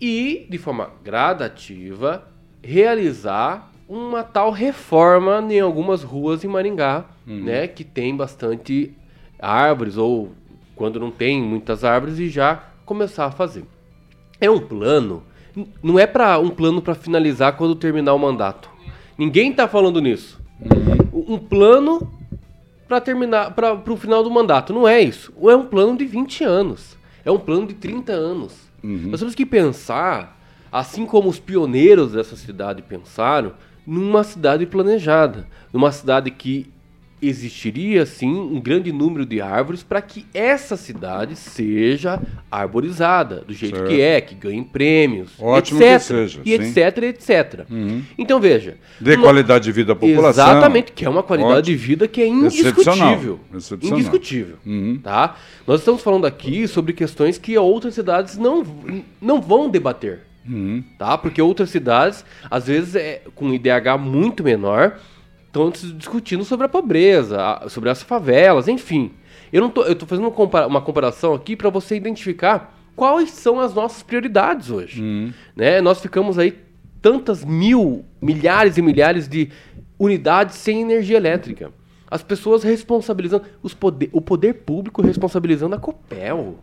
[0.00, 2.28] E, de forma gradativa,
[2.62, 7.44] realizar uma tal reforma em algumas ruas em Maringá, uhum.
[7.44, 7.66] né?
[7.66, 8.92] Que tem bastante
[9.38, 10.32] árvores, ou
[10.74, 13.64] quando não tem muitas árvores, e já começar a fazer.
[14.40, 15.22] É um plano
[15.82, 18.68] não é para um plano para finalizar quando terminar o mandato.
[19.16, 20.38] Ninguém está falando nisso.
[20.60, 21.34] Uhum.
[21.34, 22.10] Um plano
[22.86, 24.74] para terminar para o final do mandato.
[24.74, 25.32] Não é isso.
[25.42, 26.96] É um plano de 20 anos.
[27.24, 28.65] É um plano de 30 anos.
[28.86, 29.10] Uhum.
[29.10, 33.54] Nós temos que pensar, assim como os pioneiros dessa cidade pensaram,
[33.86, 36.72] numa cidade planejada, numa cidade que
[37.20, 43.76] existiria sim um grande número de árvores para que essa cidade seja arborizada do jeito
[43.76, 43.88] certo.
[43.88, 45.92] que é, que ganhe prêmios, Ótimo etc.
[45.92, 46.80] Que seja, e sim.
[46.80, 47.66] etc, etc.
[47.70, 48.02] Uhum.
[48.18, 50.46] Então veja, dê qualidade de vida à população.
[50.46, 51.76] Exatamente, que é uma qualidade Ótimo.
[51.78, 53.98] de vida que é indiscutível, Excepcional.
[53.98, 55.00] indiscutível, uhum.
[55.02, 55.36] tá?
[55.66, 58.64] Nós estamos falando aqui sobre questões que outras cidades não
[59.20, 60.20] não vão debater.
[60.48, 60.82] Uhum.
[60.96, 61.18] Tá?
[61.18, 64.98] Porque outras cidades, às vezes, é com IDH muito menor,
[65.56, 69.12] estão discutindo sobre a pobreza, sobre as favelas, enfim.
[69.52, 70.28] Eu não tô, eu tô fazendo
[70.68, 75.00] uma comparação aqui para você identificar quais são as nossas prioridades hoje.
[75.02, 75.32] Uhum.
[75.54, 75.80] Né?
[75.80, 76.58] Nós ficamos aí
[77.00, 79.50] tantas mil, milhares e milhares de
[79.98, 81.70] unidades sem energia elétrica.
[82.10, 86.56] As pessoas responsabilizando, os poder, o poder público responsabilizando a Copel.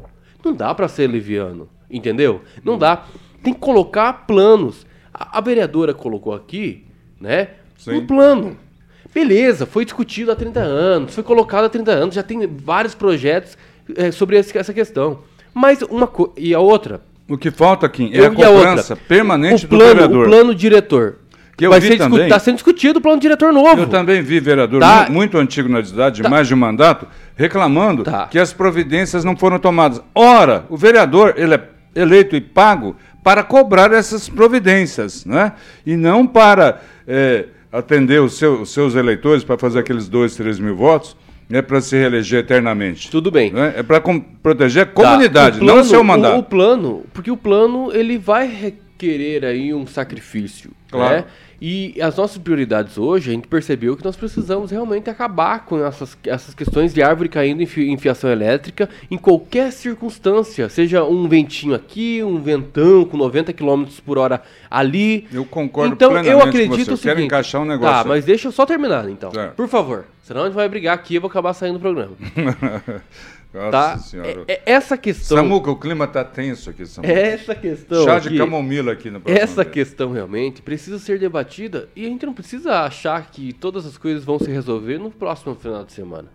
[0.44, 2.42] Não dá para ser leviano, entendeu?
[2.64, 3.06] Não dá.
[3.42, 4.86] Tem que colocar planos.
[5.14, 6.86] A, a vereadora colocou aqui,
[7.20, 7.98] né, Sim.
[7.98, 8.58] um plano.
[9.14, 13.58] Beleza, foi discutido há 30 anos, foi colocado há 30 anos, já tem vários projetos
[13.96, 15.20] é, sobre essa questão.
[15.54, 16.34] Mas uma coisa.
[16.38, 17.02] E a outra?
[17.30, 20.26] O que falta aqui é a cobrança permanente o plano, do vereador.
[20.26, 21.16] O plano diretor.
[21.56, 22.24] Que eu Vai vi também.
[22.24, 23.82] Está sendo discutido o plano diretor novo.
[23.82, 25.08] Eu também vi vereador tá.
[25.10, 26.30] muito antigo na cidade, de tá.
[26.30, 28.28] mais de um mandato, reclamando tá.
[28.28, 30.02] que as providências não foram tomadas.
[30.16, 31.64] Ora, o vereador ele é
[31.96, 35.54] eleito e pago para cobrar essas providências, né?
[35.86, 40.60] e não para é, atender os, seu, os seus eleitores para fazer aqueles dois, três
[40.60, 41.18] mil votos
[41.52, 43.12] é para se reeleger eternamente.
[43.12, 43.52] Tudo bem.
[43.52, 43.74] Né?
[43.78, 44.02] É para
[44.42, 44.92] proteger a tá.
[44.92, 45.66] comunidade, tá.
[45.66, 46.36] plano, não o seu mandato.
[46.36, 50.72] O, o, plano, porque o plano ele vai requerer aí um sacrifício.
[50.90, 51.18] Claro.
[51.18, 51.26] Né?
[51.66, 56.18] E as nossas prioridades hoje, a gente percebeu que nós precisamos realmente acabar com essas,
[56.26, 61.26] essas questões de árvore caindo em, fi, em fiação elétrica em qualquer circunstância, seja um
[61.26, 65.26] ventinho aqui, um ventão com 90 km por hora ali.
[65.32, 67.10] Eu concordo então, plenamente eu acredito com você.
[67.10, 68.04] Eu quero encaixar um negócio.
[68.04, 69.32] Tá, mas deixa eu só terminar então.
[69.32, 69.56] Certo.
[69.56, 70.04] Por favor.
[70.22, 72.12] Senão a gente vai brigar aqui e eu vou acabar saindo do programa.
[73.54, 73.98] Nossa tá?
[74.00, 74.46] senhora.
[74.48, 75.38] É, é, essa questão.
[75.38, 77.14] Samuca, o clima tá tenso aqui, Samuca.
[77.14, 78.04] Essa questão.
[78.04, 82.26] Chá de aqui, camomila aqui na Essa questão realmente precisa ser debatida e a gente
[82.26, 86.30] não precisa achar que todas as coisas vão se resolver no próximo final de semana.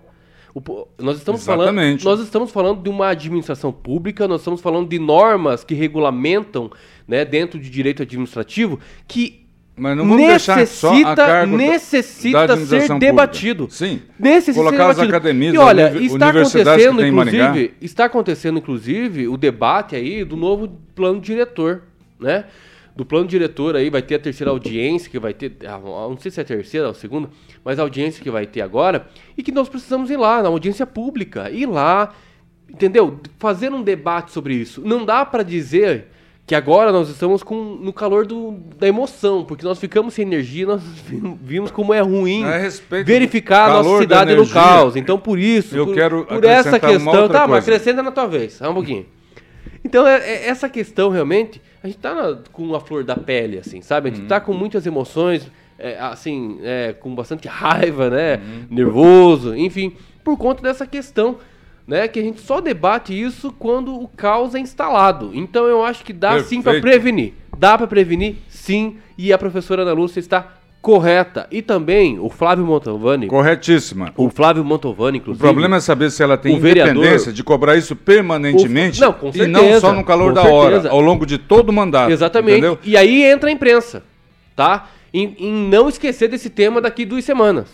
[0.54, 2.02] O, nós, estamos Exatamente.
[2.02, 6.70] falando, nós estamos falando de uma administração pública, nós estamos falando de normas que regulamentam
[7.06, 9.47] né, dentro de direito administrativo que
[9.78, 13.68] mas não vamos necessita, deixar só a cargo necessita ser debatido.
[13.70, 14.02] Sim.
[14.18, 20.24] Necessita Colocar as academias, e olha, está acontecendo inclusive, está acontecendo inclusive o debate aí
[20.24, 21.82] do novo plano diretor,
[22.18, 22.44] né?
[22.96, 26.32] Do plano diretor aí vai ter a terceira audiência que vai ter, ah, não sei
[26.32, 27.30] se é a terceira ou a segunda,
[27.64, 30.84] mas a audiência que vai ter agora e que nós precisamos ir lá na audiência
[30.84, 32.12] pública, ir lá,
[32.68, 33.20] entendeu?
[33.38, 34.82] Fazer um debate sobre isso.
[34.84, 36.08] Não dá para dizer
[36.48, 40.64] que agora nós estamos com, no calor do, da emoção, porque nós ficamos sem energia,
[40.64, 40.82] nós
[41.42, 42.70] vimos como é ruim é
[43.04, 44.96] verificar a nossa cidade no caos.
[44.96, 47.28] Então, por isso, eu por, quero por essa questão.
[47.28, 49.04] Tá, mas acrescenta na tua vez, só um pouquinho.
[49.84, 53.82] Então, é, é, essa questão realmente, a gente tá com a flor da pele, assim,
[53.82, 54.08] sabe?
[54.08, 54.28] A gente uhum.
[54.28, 55.46] tá com muitas emoções,
[55.78, 58.36] é, assim, é, com bastante raiva, né?
[58.36, 58.66] Uhum.
[58.70, 61.36] Nervoso, enfim, por conta dessa questão
[61.88, 62.06] né?
[62.06, 65.30] Que a gente só debate isso quando o caos é instalado.
[65.32, 66.48] Então eu acho que dá Perfeito.
[66.50, 67.32] sim para prevenir.
[67.56, 68.98] Dá para prevenir, sim.
[69.16, 71.48] E a professora Ana Lúcia está correta.
[71.50, 73.26] E também o Flávio Montovani.
[73.26, 74.12] Corretíssima.
[74.16, 75.42] O Flávio Montovani, inclusive.
[75.42, 79.00] O problema é saber se ela tem independência vereador, de cobrar isso permanentemente.
[79.00, 80.56] Não, com certeza, e não só no calor da certeza.
[80.56, 82.12] hora, ao longo de todo o mandato.
[82.12, 82.58] Exatamente.
[82.58, 82.78] Entendeu?
[82.84, 84.04] E aí entra a imprensa,
[84.54, 84.88] tá?
[85.12, 87.66] Em, em não esquecer desse tema daqui duas semanas.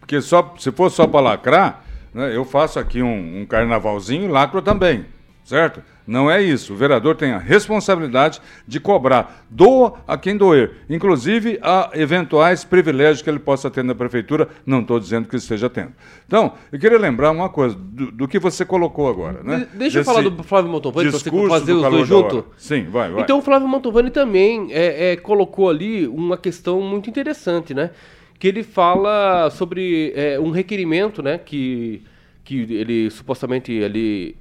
[0.00, 1.85] Porque só, se for só para lacrar?
[2.16, 5.04] Eu faço aqui um, um carnavalzinho e lacro também,
[5.44, 5.82] certo?
[6.06, 6.72] Não é isso.
[6.72, 9.44] O vereador tem a responsabilidade de cobrar.
[9.50, 14.48] Doa a quem doer, inclusive a eventuais privilégios que ele possa ter na prefeitura.
[14.64, 15.92] Não estou dizendo que esteja tendo.
[16.26, 19.42] Então, eu queria lembrar uma coisa do, do que você colocou agora.
[19.42, 19.66] Né?
[19.72, 22.44] Deixa Desse eu falar do Flávio Montovani, para você fazer os dois juntos.
[22.56, 23.22] Sim, vai, vai.
[23.22, 27.90] Então, o Flávio Montovani também é, é, colocou ali uma questão muito interessante, né?
[28.38, 32.02] Que ele fala sobre é, um requerimento, né, que,
[32.44, 34.36] que ele supostamente ele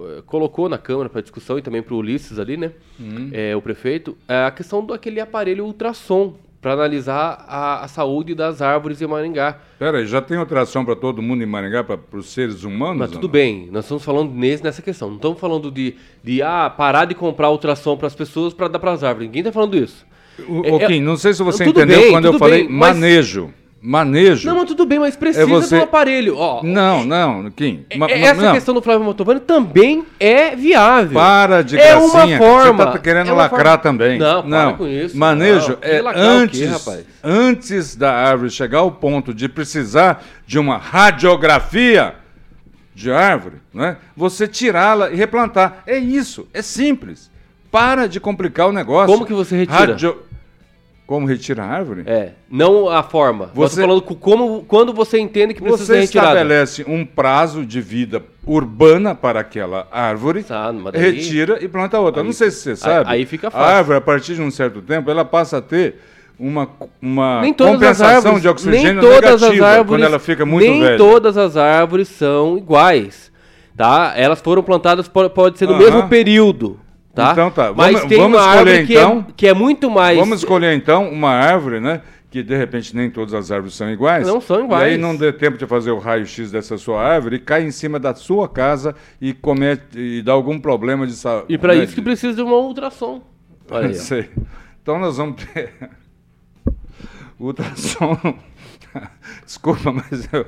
[0.00, 3.30] é, colocou na Câmara para discussão e também para o Ulisses ali, né, uhum.
[3.32, 8.60] é, o prefeito, é a questão daquele aparelho ultrassom para analisar a, a, saúde das
[8.60, 9.58] árvores em Maringá.
[9.78, 12.98] Pera aí, já tem ultrassom para todo mundo em Maringá, para os seres humanos?
[12.98, 15.08] Mas tudo bem, nós estamos falando nesse, nessa questão.
[15.08, 18.78] Não estamos falando de, de ah, parar de comprar ultrassom para as pessoas para dar
[18.78, 19.28] para as árvores.
[19.28, 20.04] Ninguém está falando isso.
[20.48, 23.52] O, é, Kim, não sei se você entendeu bem, quando eu falei bem, manejo.
[23.82, 24.46] Manejo.
[24.46, 25.78] Não, mas tudo bem, mas precisa é você...
[25.78, 26.36] do aparelho.
[26.36, 27.86] Ó, não, não, Kim.
[27.88, 28.52] É, ma, essa não.
[28.52, 31.14] questão do Flávio Motovani também é viável.
[31.14, 32.36] Para de é gracinha.
[32.36, 33.78] Uma forma, você tá querendo é lacrar forma...
[33.78, 34.18] também.
[34.18, 34.76] Não, não.
[34.76, 35.16] com isso.
[35.16, 35.88] Manejo não.
[35.88, 42.16] é antes, quê, antes da árvore chegar ao ponto de precisar de uma radiografia
[42.94, 43.96] de árvore, né?
[44.14, 45.82] Você tirá-la e replantar.
[45.86, 47.30] É isso, é simples.
[47.70, 49.06] Para de complicar o negócio.
[49.06, 49.92] Como que você retira?
[49.92, 50.29] Radio...
[51.10, 52.04] Como retira a árvore?
[52.06, 53.50] É, não a forma.
[53.52, 56.28] Você falando como, quando você entende que precisa você ser retirada.
[56.28, 61.02] Você estabelece um prazo de vida urbana para aquela árvore, ah, daí...
[61.02, 62.22] retira e planta outra.
[62.22, 63.10] Aí, não sei se você sabe.
[63.10, 63.66] Aí, fica fácil.
[63.66, 65.96] A árvore, a partir de um certo tempo, ela passa a ter
[66.38, 66.68] uma,
[67.02, 70.90] uma compensação árvores, de oxigênio negativa árvores, quando ela fica muito nem velha.
[70.90, 73.32] Nem todas as árvores são iguais,
[73.76, 74.12] tá?
[74.14, 75.80] Elas foram plantadas, pode ser no uh -huh.
[75.80, 76.78] mesmo período.
[77.14, 77.32] Tá?
[77.32, 77.72] Então tá.
[77.74, 79.22] Mas vamos, tem vamos uma escolher árvore então.
[79.22, 80.18] Que é, que é, muito mais.
[80.18, 82.02] Vamos escolher então uma árvore, né?
[82.30, 84.26] Que de repente nem todas as árvores são iguais.
[84.26, 84.90] Não são iguais.
[84.90, 87.72] E aí não dê tempo de fazer o raio-x dessa sua árvore e cai em
[87.72, 91.46] cima da sua casa e comete e dá algum problema de saúde.
[91.48, 91.82] E para né?
[91.82, 93.20] isso que precisa de uma ultrassom.
[93.68, 93.94] Olha aí.
[93.94, 94.30] Sei.
[94.80, 95.72] Então nós vamos ter
[97.40, 98.16] ultrassom.
[99.44, 100.46] Desculpa, mas eu...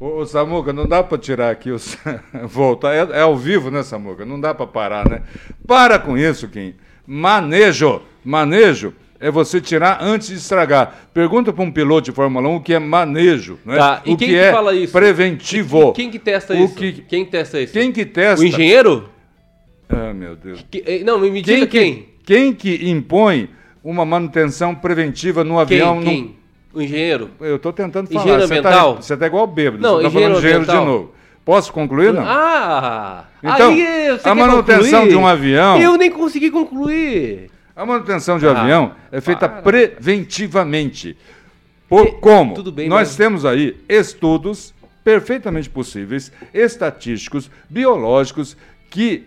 [0.00, 1.96] Ô, Samuca, não dá para tirar aqui os
[2.46, 2.94] voltar.
[2.94, 4.24] É, é, ao vivo, né, Samuca?
[4.24, 5.22] Não dá para parar, né?
[5.66, 6.74] Para com isso, Kim.
[7.06, 11.08] Manejo, manejo é você tirar antes de estragar.
[11.12, 13.76] Pergunta para um piloto de Fórmula 1 o que é manejo, né?
[13.76, 14.02] Tá.
[14.04, 14.92] E o quem que, que é fala isso?
[14.92, 15.92] preventivo.
[15.92, 16.74] Quem que testa O isso?
[16.74, 17.72] que- Quem testa isso?
[17.72, 18.44] Quem que testa?
[18.44, 19.08] O engenheiro?
[19.88, 20.64] Ah, meu Deus.
[20.70, 22.10] Que- eh, não, me diga quem.
[22.24, 23.48] Quem que impõe
[23.82, 25.60] uma manutenção preventiva no Quem?
[25.62, 26.00] avião?
[26.02, 26.22] Quem?
[26.22, 26.37] num-
[26.72, 27.30] O engenheiro?
[27.40, 28.20] Eu estou tentando falar.
[28.20, 28.94] Engenheiro você ambiental?
[28.96, 29.82] Tá, você tá igual bêbado.
[29.82, 30.86] Não, você tá engenheiro falando engenheiro de ambiental.
[30.98, 31.14] novo.
[31.44, 32.22] Posso concluir, não?
[32.26, 33.24] Ah!
[33.42, 33.72] Então,
[34.24, 35.08] a manutenção concluir?
[35.08, 37.50] de um avião- Eu nem consegui concluir.
[37.74, 39.62] A manutenção de Ah, avião é feita para.
[39.62, 41.16] preventivamente.
[41.88, 42.54] Por, como?
[42.54, 48.56] tudo bem, Nós mas- temos aí estudos perfeitamente possíveis, estatísticos, biológicos,
[48.90, 49.24] que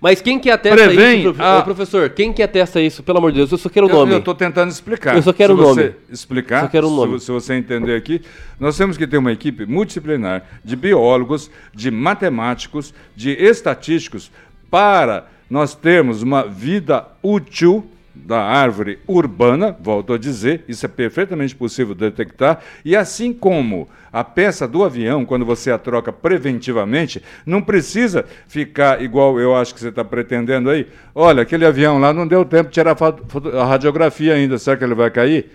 [0.00, 2.08] Mas quem que atesta Prevém isso, a- Ô, professor?
[2.10, 3.02] Quem que atesta isso?
[3.02, 4.14] Pelo amor de Deus, eu só quero o eu nome.
[4.16, 5.16] estou tentando explicar.
[5.16, 5.94] Eu só quero se o você nome.
[6.08, 7.12] explicar, Só quero o se nome.
[7.14, 8.22] vo- Se, você entender aqui,
[8.60, 14.30] nós temos que ter uma equipe multidisciplinar de biólogos, de matemáticos, de estatísticos,
[14.70, 17.84] para nós termos uma vida útil
[18.24, 24.24] da árvore urbana, volto a dizer, isso é perfeitamente possível detectar, e assim como a
[24.24, 29.80] peça do avião, quando você a troca preventivamente, não precisa ficar igual eu acho que
[29.80, 30.86] você está pretendendo aí.
[31.14, 34.94] Olha, aquele avião lá não deu tempo de tirar a radiografia ainda, será que ele
[34.94, 35.50] vai cair?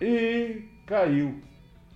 [0.00, 1.34] E caiu.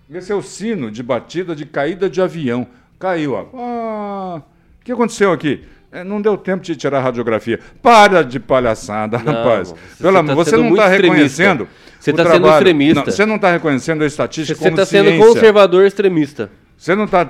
[0.09, 2.67] Esse é o sino de batida de caída de avião.
[2.99, 3.45] Caiu, ó.
[3.53, 4.41] Ah,
[4.79, 5.63] o que aconteceu aqui?
[5.95, 7.57] É, não deu tempo de tirar a radiografia.
[7.81, 9.69] Para de palhaçada, Não, rapaz.
[9.69, 11.69] você Pelo tá amor, você sendo não está reconhecendo.
[11.97, 12.99] Você o tá sendo extremista.
[12.99, 16.51] Não, você não está reconhecendo a estatística Você como está sendo conservador extremista.
[16.77, 17.23] Você não está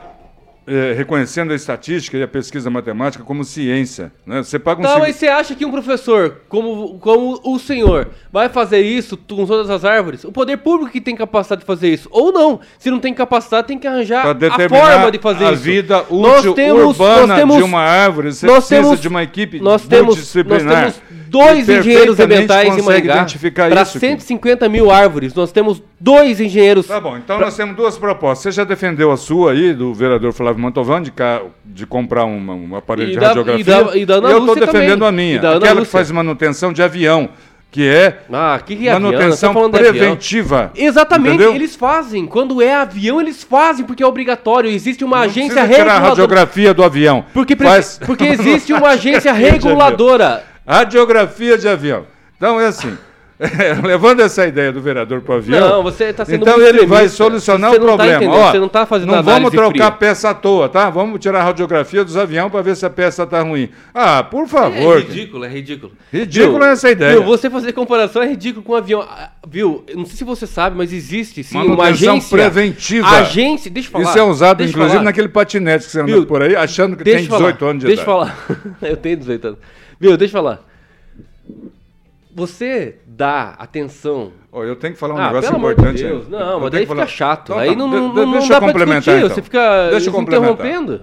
[0.98, 4.12] reconhecendo a estatística e a pesquisa matemática como ciência.
[4.26, 4.42] Né?
[4.44, 8.50] Você paga um seguro- mas você acha que um professor, como, como o senhor, vai
[8.50, 10.24] fazer isso com todas as árvores?
[10.24, 12.08] O poder público que tem capacidade de fazer isso.
[12.12, 12.60] Ou não.
[12.80, 15.62] Se não tem capacidade, tem que arranjar a forma de fazer a isso.
[15.62, 19.08] vida útil Nós temos- urbana nós temos- de uma árvore, você nós precisa temos- de
[19.08, 20.80] uma equipe nós temos, nós multidisciplinar.
[20.94, 25.34] temos dois engenheiros ambientais em Maringá identificar para isso, 150 mil árvores.
[25.34, 26.88] Nós temos dois engenheiros.
[26.88, 28.44] Tá bom, então nós temos duas propostas.
[28.44, 32.54] Você já defendeu a sua aí, do vereador Flávio Mantovan, de, ca- de comprar uma-
[32.54, 33.62] um aparelho E de da- radiografia.
[33.62, 35.08] e da- e da Ana eu estou defendendo também.
[35.08, 35.86] a minha, E aquela que Lúcia.
[35.86, 37.30] faz manutenção de avião,
[37.72, 38.94] que é Ah, que que é?
[38.94, 39.72] Nós manutenção de avião.
[39.72, 40.72] preventiva.
[40.76, 41.54] Exatamente, entendeu?
[41.56, 42.26] eles fazem.
[42.26, 44.70] Quando é avião, eles fazem, porque é obrigatório.
[44.72, 46.10] Existe uma Não agência tirar a reguladora.
[46.10, 47.26] radiografia do avião.
[47.34, 50.44] Porque, Faz porque existe uma agência de reguladora.
[50.68, 52.06] Radiografia de avião.
[52.38, 52.98] Então é assim.
[53.84, 55.60] Levando essa ideia do vereador para o avião.
[55.70, 58.16] Não, você tá sendo Então ele vai solucionar Você o não tá problema.
[58.24, 59.92] entendendo, Ó, você não tá fazendo Não vamos trocar fria.
[59.92, 60.90] peça à toa, tá?
[60.90, 63.70] Vamos tirar a radiografia dos aviões para ver se a peça está ruim.
[63.94, 65.00] Ah, por É favor.
[65.00, 65.92] ridículo, é ridículo.
[66.14, 66.64] Ridículo Viu?
[66.64, 67.12] é essa ideia.
[67.14, 69.02] Viu, você fazer comparação é ridículo com um avião.
[69.02, 69.84] Ah, Viu?
[69.88, 72.38] Eu Não sei se você sabe, mas existe sim uma Manutenção agência.
[72.38, 73.08] preventiva.
[73.10, 74.04] Agência, deixa eu falar.
[74.06, 75.04] Isso é usado, deixa eu inclusive, falar.
[75.04, 76.26] naquele patinete que você anda Viu?
[76.26, 78.32] por aí, achando que Deixa tem eu falar, 18 anos de Deixa eu idade.
[78.48, 78.68] falar.
[78.90, 79.60] eu tenho 18 anos.
[80.00, 80.18] Viu?
[80.18, 80.75] Deixa eu falar.
[82.36, 84.34] Você dá atenção.
[84.52, 85.98] Ó, eu tenho que falar um Ah, negócio importante.
[85.98, 86.04] de.
[86.04, 86.26] Deus.
[86.26, 87.52] Eu Não, mas tenho daí fica falar- chato.
[87.54, 89.18] Então, aí tá, não, de- não, de- não deixa dá eu complementar, discutir.
[89.24, 89.36] então.
[89.36, 91.02] Você fica Deixa eu interrompendo.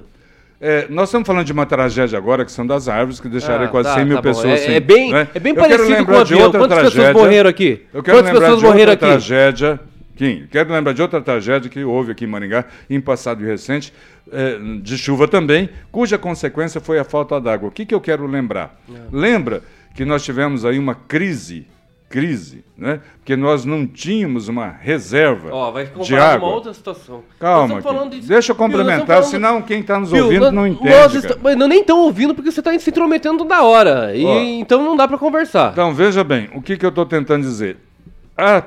[0.60, 3.68] É, nós estamos falando de uma tragédia agora, que são das árvores, que deixaram Ah,
[3.68, 4.28] quase tá, 100 mil tá bom.
[4.28, 4.74] pessoas É- sem.
[4.76, 5.26] é bem- né?
[5.34, 6.42] é bem Eu parecido com o de avião.
[6.42, 7.86] outra Quantas pessoas tragédia- morreram aqui?
[7.94, 9.00] Eu quero Quantas lembrar pessoas de outra morreram aqui?
[9.06, 9.80] tragédia.
[10.14, 13.92] Kim, quero lembrar de outra tragédia que houve aqui em Maringá, em passado e recente,
[14.30, 17.68] é, de chuva também, cuja consequência foi a falta d'água.
[17.70, 18.78] O que, que eu quero lembrar?
[19.10, 19.62] Lembra
[19.94, 21.66] que nós tivemos aí uma crise,
[22.08, 23.00] crise, né?
[23.18, 26.46] Porque nós não tínhamos uma reserva Ó, vai de água.
[26.48, 27.22] uma outra situação.
[27.40, 31.14] Calma, Nós de- deixa eu nós complementar, senão quem está nos ouvindo nós- não nós
[31.14, 31.28] entende.
[31.28, 31.40] cara.
[31.42, 34.14] Mas não nem estão ouvindo porque você está se intrometendo toda hora.
[34.14, 34.38] E, Ó.
[34.40, 35.72] então não dá para conversar.
[35.72, 37.78] Então, veja bem, o que, que eu estou tentando dizer?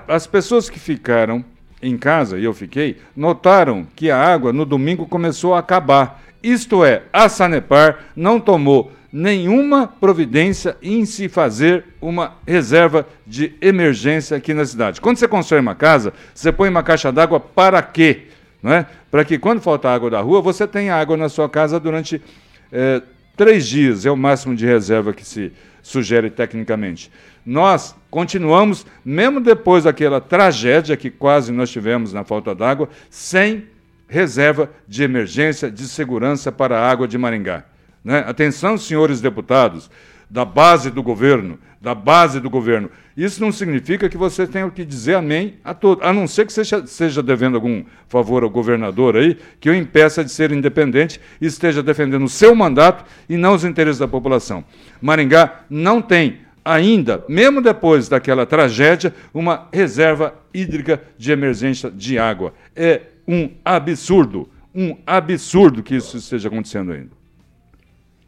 [0.07, 1.43] As pessoas que ficaram
[1.81, 6.21] em casa, e eu fiquei, notaram que a água no domingo começou a acabar.
[6.41, 14.35] Isto é, a Sanepar não tomou nenhuma providência em se fazer uma reserva de emergência
[14.35, 14.99] aqui na cidade.
[14.99, 18.23] Quando você constrói uma casa, você põe uma caixa d'água para quê?
[18.61, 18.85] Não é?
[19.09, 22.21] Para que quando faltar água da rua, você tenha água na sua casa durante
[22.69, 23.01] eh,
[23.37, 27.09] três dias, é o máximo de reserva que se sugere tecnicamente.
[27.45, 33.63] Nós continuamos, mesmo depois daquela tragédia que quase nós tivemos na falta d'água, sem
[34.09, 37.63] reserva de emergência de segurança para a água de Maringá.
[38.05, 38.23] Né?
[38.27, 39.89] Atenção, senhores deputados,
[40.29, 42.89] da base do governo, da base do governo.
[43.17, 46.53] Isso não significa que você tenha que dizer amém a todo, a não ser que
[46.53, 51.47] seja, seja devendo algum favor ao governador aí, que o impeça de ser independente e
[51.47, 54.63] esteja defendendo o seu mandato e não os interesses da população.
[55.01, 62.53] Maringá não tem ainda, mesmo depois daquela tragédia, uma reserva hídrica de emergência de água.
[62.75, 67.24] É um absurdo, um absurdo que isso esteja acontecendo ainda.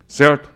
[0.07, 0.49] Certo?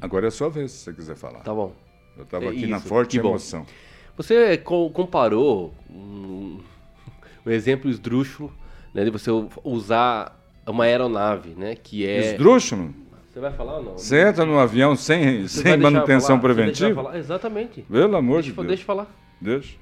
[0.00, 1.40] Agora é a sua vez, se você quiser falar.
[1.40, 1.72] Tá bom.
[2.16, 3.30] Eu estava É aqui na isso, forte que bom.
[3.30, 3.66] emoção.
[4.16, 6.58] Você co- comparou um,
[7.46, 8.52] um exemplo esdrúxulo,
[8.94, 9.30] né, de você
[9.64, 12.32] usar uma aeronave, né, que é...
[12.32, 12.94] Esdrúxulo?
[13.32, 13.92] Você vai falar ou não?
[13.98, 17.02] Você entra no avião sem, Você sem manutenção preventiva?
[17.02, 17.16] falar?
[17.18, 17.82] Exatamente.
[17.82, 18.66] Pelo amor Deixa, de eu- Deus.
[18.68, 19.06] deixa eu falar.
[19.40, 19.76] Deixa.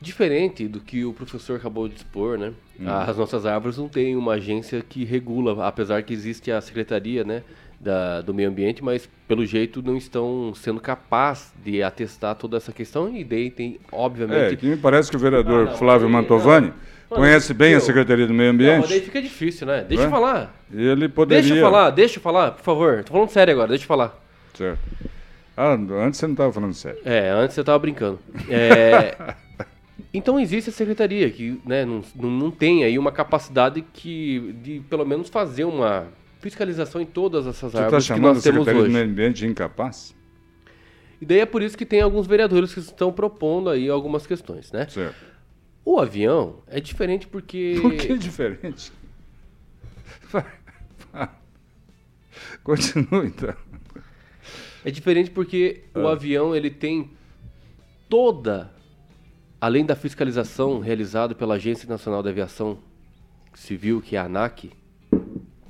[0.00, 2.52] Diferente do que o professor acabou de expor, né?
[2.80, 2.88] Hum.
[2.88, 7.42] As nossas árvores não têm uma agência que regula, apesar que existe a Secretaria, né,
[7.78, 12.72] da, do Meio Ambiente, mas pelo jeito não estão sendo capazes de atestar toda essa
[12.72, 14.56] questão e daí tem, É, obviamente...
[14.56, 16.72] que me parece que o vereador Ah, não, Flávio Mantovani
[17.10, 17.16] não.
[17.18, 19.00] conhece bem a eu- Secretaria do Meio Não, mas daí Ambiente.
[19.04, 19.84] fica difícil, né?
[19.86, 20.10] Deixa eu Ué?
[20.10, 20.54] falar.
[20.72, 21.42] Ele poderia...
[21.42, 23.04] Deixa eu falar, deixa eu falar, por favor.
[23.04, 24.18] Tô falando sério agora, deixa eu falar.
[24.54, 24.78] Certo.
[25.56, 27.00] Ah, antes você não estava falando sério.
[27.04, 28.18] É, antes você tava brincando.
[28.48, 29.14] É,
[30.12, 35.04] então existe a secretaria que né, não, não, tem aí uma capacidade que, de pelo
[35.04, 36.08] menos fazer uma
[36.40, 38.92] fiscalização em todas essas Você está árvores que chamando a nós temos Secretaria do hoje.
[38.94, 40.14] Meio Ambiente de incapaz?
[41.20, 44.72] E daí é por isso que tem alguns vereadores que estão propondo aí algumas questões,
[44.72, 44.88] né?
[44.88, 45.14] Certo.
[45.84, 47.78] O avião é diferente porque...
[47.82, 48.90] Por que diferente?
[50.30, 50.46] Vai,
[51.12, 51.28] vai.
[52.62, 53.54] Continua então.
[54.84, 56.12] É diferente porque o Ah.
[56.12, 57.10] avião ele tem
[58.08, 58.72] toda,
[59.60, 62.78] além da fiscalização realizada pela Agência Nacional de Aviação
[63.54, 64.70] Civil, que é a ANAC,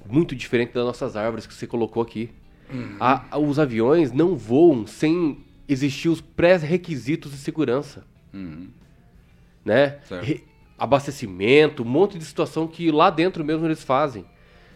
[0.08, 2.30] muito diferente das nossas árvores que você colocou aqui.
[2.72, 2.96] Uhum.
[3.00, 5.38] A- os aviões não voam sem
[5.68, 8.04] existir os pré-requisitos de segurança,
[9.64, 9.98] né?
[10.04, 10.24] Certo.
[10.24, 10.44] Re-
[10.78, 14.24] abastecimento, um monte de situação que lá dentro mesmo eles fazem.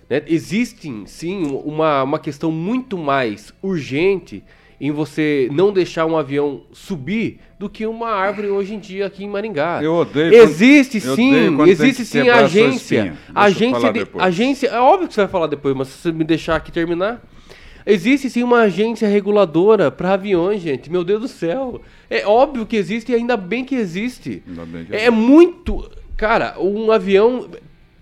[0.09, 0.23] né?
[0.27, 4.45] Existem, sim, uma, uma questão muito mais urgente
[4.81, 9.25] em você não deixar um avião subir do que uma árvore hoje em dia aqui
[9.25, 9.81] em Maringá.
[9.83, 13.17] Eu odeio Existe quando- eu sim, odeio existe sim a agência.
[13.35, 16.57] Agência, de- agência, é óbvio que você vai falar depois, mas se você me deixar
[16.57, 17.23] aqui terminar,
[17.87, 20.91] existe sim uma agência reguladora para aviões, gente.
[20.91, 21.81] Meu Deus do céu.
[22.11, 24.43] É óbvio que existe e ainda bem que existe.
[24.49, 27.49] Ainda bem que É muito, cara, um avião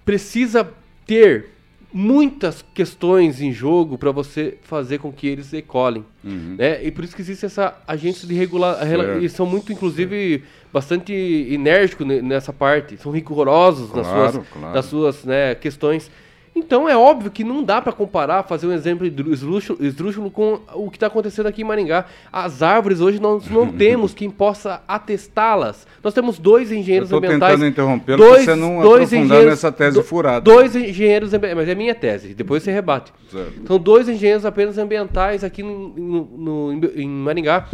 [0.04, 0.68] precisa
[1.06, 1.50] ter
[1.92, 6.82] muitas questões em jogo para você fazer com que eles decolem, né?
[6.84, 9.22] E por isso que existe essa agência de regular, Certo.
[9.22, 14.74] e são muito inclusive bastante enérgicos ne- nessa parte, são rigorosos nas Claro, suas claro.
[14.74, 16.10] nas suas, né, questões.
[16.54, 19.32] Então é óbvio que não dá para comparar, fazer um exemplo esdrú-
[19.80, 22.04] esdrúxulo, com o que está acontecendo aqui em Maringá.
[22.30, 25.86] As árvores hoje nós não temos quem possa atestá-las.
[26.04, 27.52] Nós temos dois Eu engenheiros estou ambientais.
[27.54, 30.40] tentando interrompê-lo para dois, você não dois engenheiros- nessa tese do- furada.
[30.40, 33.12] Dois engenheiros ambientais, mas é minha tese, depois você rebate.
[33.30, 33.66] Certo.
[33.66, 37.66] São dois engenheiros apenas ambientais aqui no, no- no- em Maringá.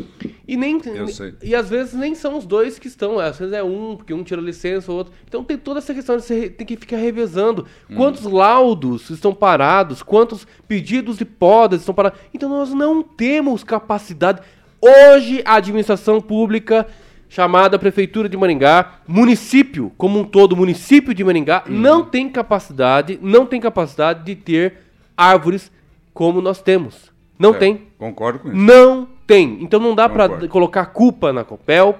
[0.46, 1.34] E nem Eu sei.
[1.42, 4.22] e às vezes nem são os dois que estão, às vezes é um, porque um
[4.22, 5.12] tira licença, o outro.
[5.26, 7.66] Então tem toda essa questão de você tem que ficar revezando.
[7.90, 7.96] Hum.
[7.96, 8.24] Quantos
[8.68, 10.02] laudos estão parados?
[10.02, 12.18] Quantos pedidos de podas estão parados?
[12.32, 14.40] Então nós não temos capacidade.
[14.80, 16.86] Hoje a administração pública
[17.28, 21.72] chamada Prefeitura de Maringá, município como um todo, município de Maringá, Hum.
[21.72, 24.78] não tem capacidade, não tem capacidade de ter
[25.16, 25.70] árvores
[26.14, 27.10] como nós temos.
[27.38, 27.82] Não tem.
[27.98, 28.56] Concordo com isso.
[28.56, 29.58] Não tem.
[29.62, 30.48] Então não dá Concordo.
[30.48, 31.98] colocar culpa na Copel,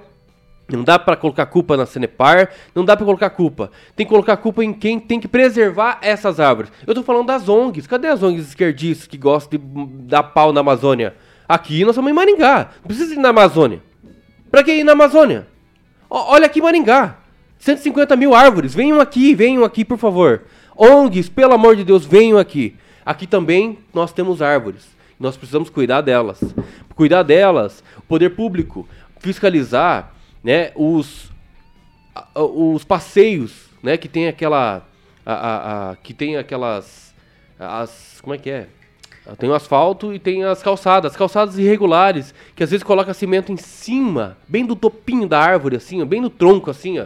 [0.75, 3.71] não dá pra colocar culpa na Cenepar, não dá pra colocar culpa.
[3.95, 6.71] Tem que colocar culpa em quem tem que preservar essas árvores.
[6.85, 7.87] Eu tô falando das ONGs.
[7.87, 9.65] Cadê as ONGs esquerdistas que gostam de
[10.05, 11.15] dar pau na Amazônia?
[11.47, 12.69] Aqui nós somos em Maringá.
[12.81, 13.81] Não precisa ir na Amazônia.
[14.51, 15.47] Pra que ir na Amazônia?
[16.09, 17.17] Ó, olha aqui Maringá.
[17.59, 18.73] 150 mil árvores.
[18.73, 20.43] Venham aqui, venham aqui, por favor.
[20.75, 22.75] ONGs, pelo amor de Deus, venham aqui.
[23.05, 24.87] Aqui também nós temos árvores.
[25.19, 26.39] Nós precisamos cuidar delas.
[26.95, 28.87] Cuidar delas, o poder público,
[29.19, 30.13] fiscalizar
[30.43, 31.31] né, os,
[32.35, 34.85] os passeios, né, que tem aquela
[35.25, 37.13] a- a- que tem aquelas
[37.59, 38.67] as como é que é?
[39.37, 43.57] Tem o asfalto e tem as calçadas, calçadas irregulares, que às vezes coloca cimento em
[43.57, 47.05] cima, bem do topinho da árvore assim, ó, bem no tronco assim, ó,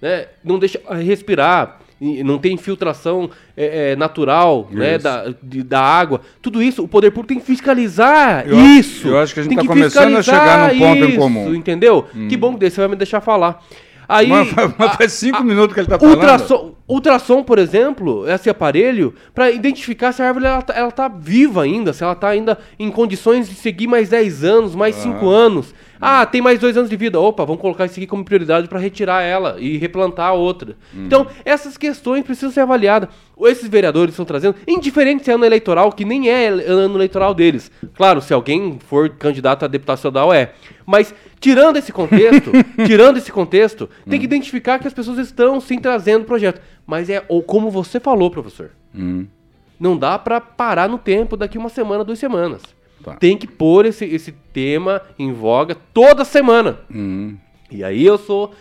[0.00, 0.28] né?
[0.44, 6.20] Não deixa respirar, não tem infiltração é, é, natural, né, da, de- da água.
[6.40, 9.08] Tudo isso, o poder público tem que fiscalizar Eu isso.
[9.08, 11.54] eu acho que a gente Tem tá começando a chegar num ponto em isso, comum.
[11.54, 12.06] Entendeu?
[12.28, 13.62] Que bom que você vai me deixar falar.
[14.08, 16.14] Aí, Mas, mas faz cinco a- minutos que ele está falando.
[16.14, 21.06] ultrassom, ultrassom, por exemplo, esse aparelho, para identificar se a árvore ela, tá- ela tá
[21.08, 25.28] viva ainda, se ela tá ainda em condições de seguir mais 10 anos, mais 5
[25.28, 25.74] anos.
[26.00, 27.18] Ah, tem mais dois anos de vida.
[27.18, 30.76] Opa, vamos colocar isso aqui como prioridade para retirar ela e replantar a outra.
[30.94, 33.08] Então, essas questões precisam ser avaliadas.
[33.40, 37.68] Esses vereadores estão trazendo, indiferente se é ano eleitoral, que nem é ano eleitoral deles.
[37.96, 40.52] Claro, se alguém for candidato a deputado estadual, é.
[40.86, 42.52] Mas, tirando esse contexto,
[42.86, 46.60] tirando esse contexto, tem que identificar que as pessoas estão sim trazendo projeto.
[46.88, 48.70] Mas é, ou como você falou, professor,
[49.78, 52.62] não dá para parar no tempo daqui uma semana, duas semanas.
[53.04, 53.14] Tá.
[53.16, 56.80] Tem que pôr esse, esse tema em voga toda semana.
[57.70, 58.54] E aí eu sou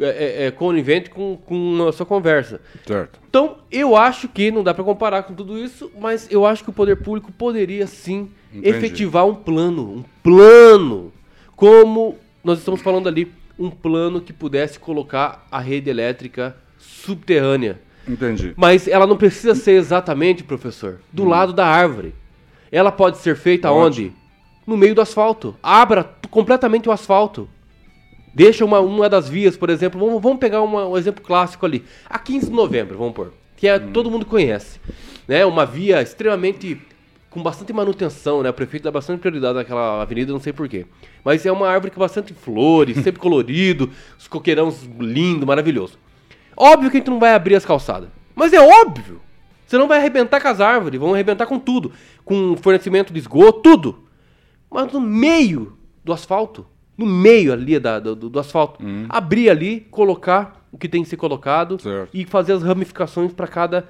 [0.00, 2.60] é, é, é, conivente com, com a sua conversa.
[2.84, 3.20] Certo.
[3.28, 6.70] Então, eu acho que não dá para comparar com tudo isso, mas eu acho que
[6.70, 8.68] o poder público poderia sim Entendi.
[8.68, 11.12] efetivar um plano, um plano,
[11.54, 17.80] como nós estamos falando ali, um plano que pudesse colocar a rede elétrica subterrânea.
[18.08, 18.54] Entendi.
[18.56, 22.14] Mas ela não precisa ser exatamente, professor, do lado da árvore.
[22.72, 23.86] Ela pode ser feita Ótimo.
[23.86, 24.12] onde?
[24.66, 25.54] No meio do asfalto.
[25.62, 27.48] Abra completamente o asfalto.
[28.34, 30.00] Deixa uma, uma das vias, por exemplo.
[30.00, 31.84] Vamos, vamos pegar uma- um exemplo clássico ali.
[32.08, 33.32] A 15 de novembro, vamos pôr.
[33.56, 34.80] Que é, todo mundo conhece.
[35.28, 35.44] Né?
[35.44, 36.80] Uma via extremamente.
[37.28, 38.50] com bastante manutenção, né?
[38.50, 40.84] O prefeito dá bastante prioridade naquela avenida, não sei porquê.
[41.24, 45.96] Mas é uma árvore com bastante flores, sempre colorido, os coqueirões lindo, maravilhoso.
[46.62, 48.08] Óbvio que a gente não vai abrir as calçadas.
[48.34, 49.20] Mas é óbvio.
[49.66, 51.92] Você não vai arrebentar com as árvores, vão arrebentar com tudo.
[52.24, 54.04] Com fornecimento de esgoto, tudo.
[54.70, 56.66] Mas no meio do asfalto,
[56.98, 61.16] no meio ali da- do, do asfalto, abrir ali, colocar o que tem que ser
[61.16, 62.10] colocado Certo.
[62.12, 63.88] e fazer as ramificações para cada.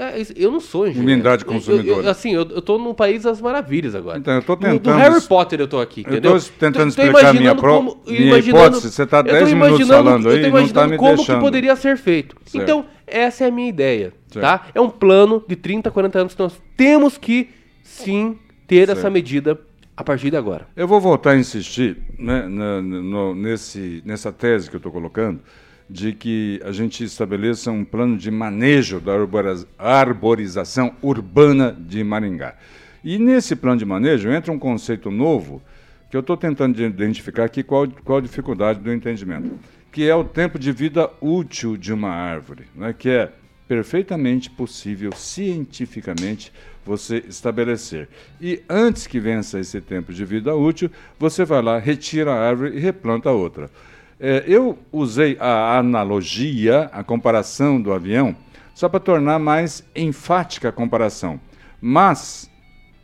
[0.00, 1.12] É, eu não sou engenheiro.
[1.12, 2.02] Unidade Eu- eu- consumidora.
[2.06, 4.16] eu- assim, eu, eu tô num país das maravilhas agora.
[4.18, 6.32] Então, eu tô Do- do, tentando Harry Potter eu tô aqui, Eu entendeu?
[6.38, 8.92] tô tentando Tô- explicar a minha imaginando pro- como- minha imaginando- hipótese.
[8.92, 10.90] Você tá eu tô 10 minutos imaginando- falando aí Eu tô e não tá imaginando
[10.92, 11.36] me como deixando.
[11.36, 12.36] que poderia ser feito.
[12.44, 12.62] Certo.
[12.62, 14.44] Então, essa é a minha ideia, Certo.
[14.44, 14.66] tá?
[14.72, 17.48] É um plano de 30, 40 anos que nós temos que,
[17.82, 18.38] sim,
[18.68, 19.12] ter essa Certo.
[19.12, 19.58] medida
[19.96, 20.68] a partir de agora.
[20.76, 25.40] Eu vou voltar a insistir né, na- no- nesse, nessa tese que eu estou colocando,
[25.88, 32.54] de que a gente estabeleça um plano de manejo da arboriza- arborização urbana de Maringá.
[33.02, 35.62] E nesse plano de manejo entra um conceito novo
[36.10, 39.50] que eu estou tentando de- identificar aqui qual, qual a dificuldade do entendimento,
[39.90, 43.32] que é o tempo de vida útil de uma árvore, né, que é
[43.66, 46.52] perfeitamente possível, cientificamente,
[46.84, 48.08] você estabelecer.
[48.40, 52.76] E antes que vença esse tempo de vida útil, você vai lá, retira a árvore
[52.76, 53.70] e replanta outra.
[54.20, 58.34] É, eu usei a analogia, a comparação do avião,
[58.74, 61.40] só para tornar mais enfática a comparação.
[61.80, 62.50] Mas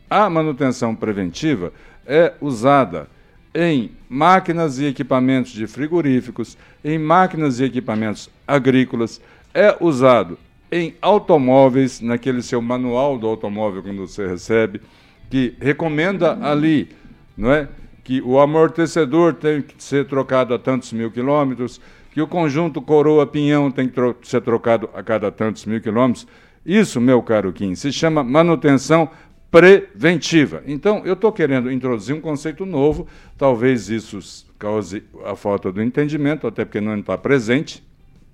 [0.09, 1.71] a manutenção preventiva
[2.05, 3.07] é usada
[3.53, 9.21] em máquinas e equipamentos de frigoríficos, em máquinas e equipamentos agrícolas,
[9.53, 10.37] é usado
[10.69, 14.81] em automóveis, naquele seu manual do automóvel quando você recebe,
[15.29, 16.89] que recomenda ali,
[17.37, 17.69] não é?
[18.05, 21.81] Que o amortecedor tem que ser trocado a tantos mil quilômetros,
[22.11, 26.25] que o conjunto coroa-pinhão tem que tro ser trocado a cada tantos mil quilômetros.
[26.65, 29.09] Isso, meu caro Kim, se chama manutenção
[29.51, 30.63] preventiva.
[30.65, 36.47] Então, eu estou querendo introduzir um conceito novo, talvez isso cause a falta do entendimento,
[36.47, 37.83] até porque não está presente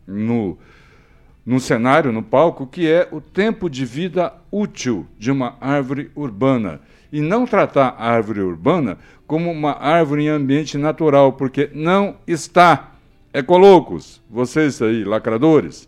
[0.06, 0.58] no,
[1.46, 6.82] no cenário, no palco, que é o tempo de vida útil de uma árvore urbana.
[7.12, 8.97] E não tratar a árvore urbana
[9.28, 12.91] como uma árvore em ambiente natural, porque não está.
[13.34, 15.88] Ecolocos, vocês aí, lacradores,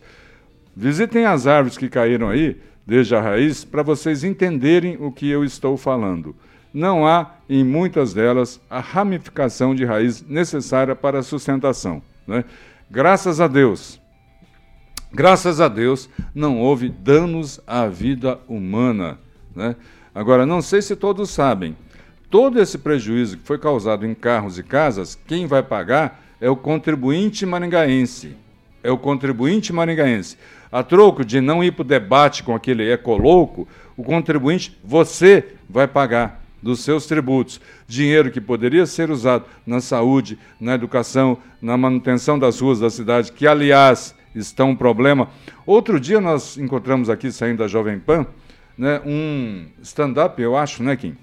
[0.74, 5.44] visitem as árvores que caíram aí, desde a raiz, para vocês entenderem o que eu
[5.44, 6.34] estou falando.
[6.72, 12.02] Não há, em muitas delas, a ramificação de raiz necessária para a sustentação.
[12.26, 12.44] né?
[12.90, 14.00] Graças a Deus,
[15.12, 19.18] graças a Deus, não houve danos à vida humana.
[19.54, 19.76] Né?
[20.14, 21.76] Agora, não sei se todos sabem,
[22.30, 26.56] todo esse prejuízo que foi causado em carros e casas, quem vai pagar é o
[26.56, 28.36] contribuinte maringaense.
[28.82, 30.36] É o contribuinte maringaense.
[30.70, 35.86] A troco de não ir para o debate com aquele ecolouco, o contribuinte, você vai
[35.86, 37.60] pagar dos seus tributos.
[37.86, 43.32] Dinheiro que poderia ser usado na saúde, na educação, na manutenção das ruas da cidade,
[43.32, 45.28] que, aliás, estão um problema.
[45.64, 48.26] Outro dia nós encontramos aqui, saindo da Jovem Pan,
[48.76, 51.16] né, um stand-up, eu acho, né, Kim?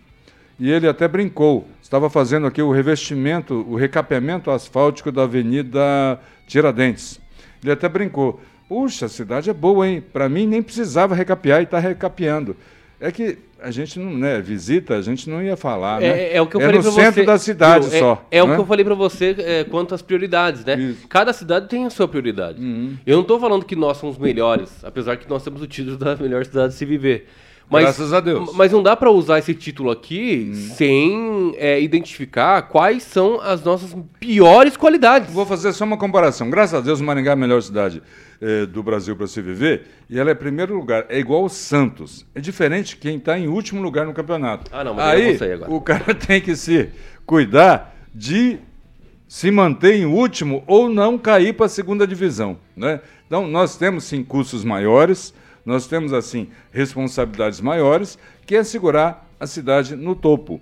[0.59, 1.67] E ele até brincou.
[1.81, 7.19] Estava fazendo aqui o revestimento, o recapeamento asfáltico da Avenida Tiradentes.
[7.63, 8.39] Ele até brincou.
[8.69, 10.01] Puxa, a cidade é boa, hein?
[10.01, 12.55] Para mim nem precisava recapear e está recapeando.
[13.01, 16.33] É que a gente não, né, visita, a gente não ia falar, É, né?
[16.35, 17.25] é o que eu é falei no centro você.
[17.25, 17.95] da cidade Viu?
[17.95, 18.27] É- só.
[18.29, 18.53] É, o né?
[18.55, 20.75] que eu falei pra você é, quanto às prioridades, né?
[20.75, 21.07] Isso.
[21.07, 22.61] Cada cidade tem a sua prioridade.
[22.61, 22.95] Uhum.
[23.05, 26.15] Eu não tô falando que nós somos melhores, apesar que nós temos o título da
[26.15, 27.27] melhor cidade de se viver.
[27.71, 28.51] Mas, Graças a Deus.
[28.53, 33.95] Mas não dá pra usar esse título aqui sem é, identificar quais são as nossas
[34.19, 35.33] piores qualidades.
[35.33, 36.49] Vou fazer só uma comparação.
[36.49, 38.03] Graças a Deus, Maringá é a melhor cidade
[38.41, 41.05] eh, do Brasil para se viver e ela é primeiro lugar.
[41.07, 42.25] É igual o Santos.
[42.35, 44.69] É diferente quem está em último lugar no campeonato.
[44.73, 45.71] Ah, não, mas aí eu aí vou sair agora.
[45.71, 46.89] o cara tem que se
[47.25, 48.59] cuidar de
[49.27, 52.57] se manter em último ou não cair para a segunda divisão.
[52.75, 52.99] Né?
[53.25, 55.33] Então, nós temos sim custos maiores,
[55.65, 60.61] nós temos assim responsabilidades maiores, que é segurar a cidade no topo.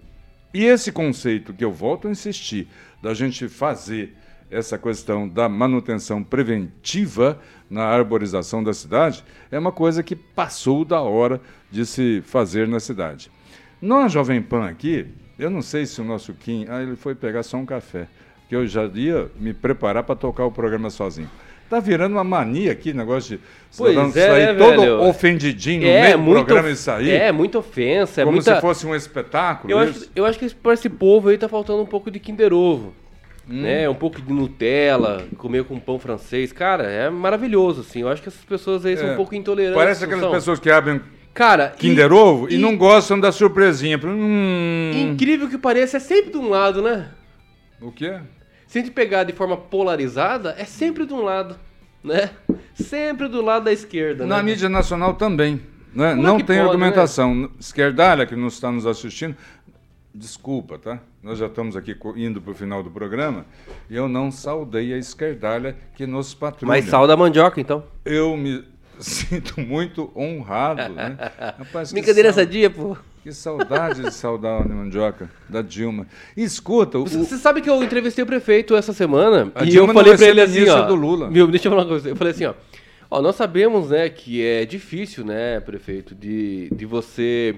[0.53, 2.67] E esse conceito que eu volto a insistir,
[3.01, 4.15] da gente fazer
[4.49, 7.39] essa questão da manutenção preventiva
[7.69, 11.39] na arborização da cidade, é uma coisa que passou da hora
[11.69, 13.31] de se fazer na cidade.
[13.81, 16.65] Nós, Jovem Pan aqui, eu não sei se o nosso Kim.
[16.67, 18.07] Ah, ele foi pegar só um café.
[18.49, 21.29] Que eu já ia me preparar para tocar o programa sozinho.
[21.69, 23.43] Tá virando uma mania aqui, negócio de
[23.77, 25.01] Pois é, sair né, todo velho?
[25.03, 27.11] ofendidinho no meio do programa e sair.
[27.11, 28.55] É, muita ofensa, é como muita...
[28.55, 29.71] se fosse um espetáculo.
[29.71, 32.51] Eu acho, eu acho que para esse povo aí tá faltando um pouco de Kinder
[32.53, 32.93] Ovo.
[33.47, 33.61] Hum.
[33.61, 33.87] Né?
[33.89, 36.51] Um pouco de Nutella, comer com pão francês.
[36.51, 38.01] Cara, é maravilhoso, assim.
[38.01, 39.13] Eu acho que essas pessoas aí são É.
[39.13, 39.77] um pouco intolerantes.
[39.79, 40.31] Parece aquelas são?
[40.31, 40.99] pessoas que abrem
[41.33, 43.99] Cara, e- Kinder Ovo e, e- não gostam da surpresinha.
[44.03, 47.09] Hum, Incrível que pareça, é sempre de um lado, né?
[47.81, 48.17] O quê?
[48.69, 51.55] Se a gente pegar de forma polarizada, é sempre de um lado,
[52.03, 52.29] né?
[52.75, 54.43] Sempre do lado da esquerda, Na né?
[54.43, 55.59] mídia nacional também.
[55.91, 56.11] Né?
[56.11, 57.49] Como é Não que tem pode, argumentação.
[57.59, 59.35] Esquerdalha, que não está nos assistindo,
[60.13, 60.99] desculpa, tá?
[61.23, 63.43] Nós já estamos aqui indo para o final do programa
[63.89, 66.67] e eu não saudei a esquerdalha que nos patrulha.
[66.67, 67.83] Mas sal da mandioca, então.
[68.05, 68.63] Eu me
[68.99, 71.17] sinto muito honrado, né?
[71.57, 72.95] Rapaz, Brincadeira sadia, pô.
[73.23, 76.07] Que saudade de saudar a mandioca da Dilma.
[76.37, 79.91] E escuta, o, Você sabe que eu entrevistei o prefeito essa semana A e Dilma
[79.91, 80.83] eu falei ser ele assim, ó.
[80.83, 81.29] do Lula.
[81.29, 82.09] Meu, deixa eu falar uma coisa.
[82.09, 82.53] Eu falei assim, ó.
[83.11, 87.55] Ó, nós sabemos, né, que é difícil, né, prefeito, de, de você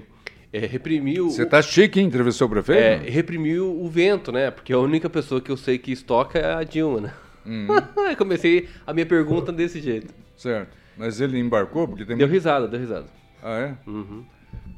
[0.52, 1.30] é, reprimir o.
[1.30, 2.06] você tá chique, hein?
[2.06, 2.80] Entrevistou o prefeito?
[2.80, 4.50] é, reprimir o vento, né?
[4.50, 7.12] Porque a única pessoa que eu sei que estoca é a Dilma, né?
[7.46, 7.66] Uhum.
[8.16, 10.12] Comecei a minha pergunta desse jeito.
[10.36, 10.76] Certo.
[10.96, 13.06] Mas ele embarcou porque tem Deu risada, deu risada.
[13.42, 13.90] Ah, é?
[13.90, 14.24] Uhum.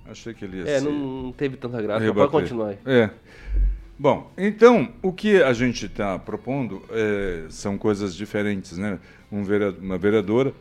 [0.09, 2.13] Achei que ele ia É, se não, teve tanta graça.
[2.13, 2.79] Pode continuar aí.
[2.85, 3.11] É.
[3.99, 8.99] Bom, então, o que a gente está propondo é, são coisas diferentes, né?
[9.31, 10.53] Um vereador, uma vereadora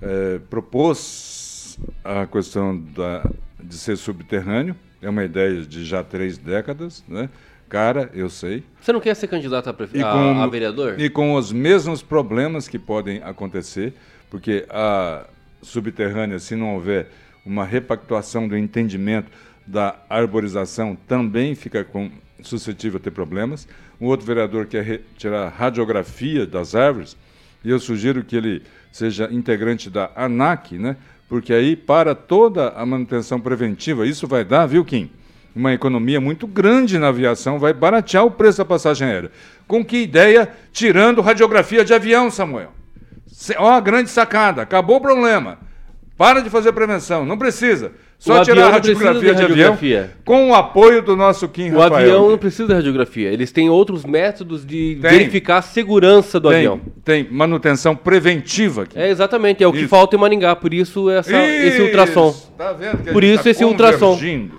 [0.00, 3.24] é, propôs a questão da,
[3.62, 7.28] de ser subterrâneo, é uma ideia de já três décadas, né?
[7.68, 8.64] Cara, eu sei.
[8.80, 9.98] Você não quer ser candidato a, prefe...
[9.98, 10.98] E a- com- a vereador?
[10.98, 13.92] E com os mesmos problemas que podem acontecer,
[14.30, 15.26] porque a
[15.60, 17.10] subterrânea, se não houver
[17.44, 19.30] uma repactuação do entendimento
[19.66, 22.10] da arborização, também fica com,
[22.42, 23.68] suscetível a ter problemas.
[24.00, 27.16] Um outro vereador quer tirar radiografia das árvores,
[27.64, 28.62] e eu sugiro que ele
[28.92, 30.96] seja integrante da ANAC, né?
[31.28, 35.10] porque aí, para toda a manutenção preventiva, isso vai dar, viu, Kim?
[35.58, 39.32] uma economia muito grande na aviação, vai baratear o preço da passagem aérea.
[39.66, 40.48] Com que ideia?
[40.72, 42.72] Tirando radiografia de avião, Samuel.
[43.56, 45.58] Ó, a grande sacada, acabou o problema.
[46.18, 47.92] Para de fazer prevenção, não precisa.
[48.18, 50.10] Só O tirar a radiografia de de, avião radiografia.
[50.24, 51.94] com o apoio do nosso Kim O Rafael.
[51.94, 53.30] avião não precisa de radiografia.
[53.32, 55.10] Eles têm outros métodos de Tem.
[55.12, 56.80] verificar a segurança do tem, avião.
[57.04, 58.98] tem manutenção preventiva aqui.
[58.98, 59.62] É, exatamente.
[59.62, 59.88] É o que Isso.
[59.88, 60.56] falta em Maringá.
[60.56, 62.34] Por isso essa, esse Isso, ultrassom.
[62.58, 64.18] Tá vendo que Por isso tá esse ultrassom.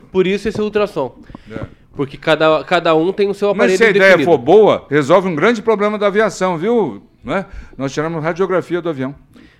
[0.10, 1.16] Por isso esse ultrassom.
[1.52, 1.60] É.
[1.94, 4.32] Porque cada, cada um tem o seu aparelho Mas se a ideia definido.
[4.32, 7.04] for boa, resolve um grande problema da aviação, viu?
[7.22, 7.46] Né?
[7.78, 9.14] Nós tiramos radiografia do avião.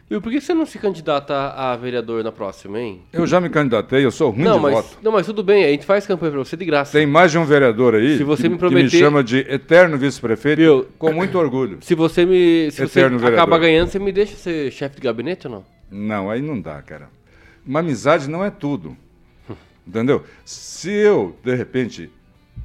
[0.10, 3.02] E por que você não se candidata a vereador na próxima, hein?
[3.14, 4.98] Eu já me candidatei, eu sou ruim não, de mas, voto.
[5.04, 5.64] não, mas tudo bem.
[5.66, 6.94] A gente faz campanha pra você de graça.
[6.98, 9.38] Tem mais de um vereador aí Se você que, me que me prometer- chama de
[9.42, 11.78] eterno vice-prefeito com muito orgulho.
[11.82, 12.72] Se você me.
[12.72, 13.40] Se você Eterno vereador.
[13.44, 15.66] acaba ganhando, você me deixa ser chefe de gabinete ou não?
[15.92, 17.10] Não, aí não dá, cara.
[17.64, 18.98] Uma amizade não é tudo.
[19.88, 20.24] Entendeu?
[20.44, 22.12] Se eu, de repente,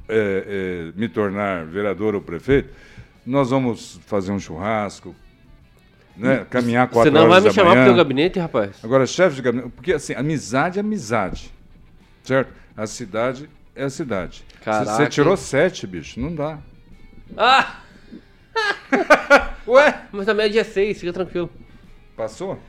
[0.09, 2.69] é, é, me tornar vereador ou prefeito,
[3.25, 5.15] nós vamos fazer um churrasco,
[6.17, 6.45] né?
[6.49, 7.89] caminhar quatro Você não vai horas me chamar pro manhã.
[7.89, 8.71] teu gabinete, rapaz?
[8.83, 11.51] Agora, chefe de gabinete, porque assim, amizade é amizade,
[12.23, 12.51] certo?
[12.77, 14.43] A cidade é a cidade.
[14.63, 16.57] Caraca, Você tirou sete, bicho, não dá.
[17.37, 17.77] Ah!
[19.67, 20.01] Ué?
[20.11, 21.49] Mas a média é 6, fica tranquilo.
[22.15, 22.59] Passou?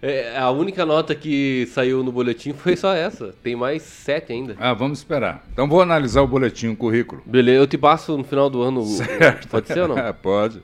[0.00, 3.32] É, a única nota que saiu no boletim foi só essa.
[3.42, 4.56] Tem mais 7 ainda.
[4.58, 5.44] Ah, vamos esperar.
[5.52, 7.22] Então vou analisar o boletim, o currículo.
[7.24, 8.80] Beleza, eu te passo no final do ano.
[8.80, 9.48] o- Certo.
[9.48, 9.96] Pode ser ou não?
[10.20, 10.60] Pode.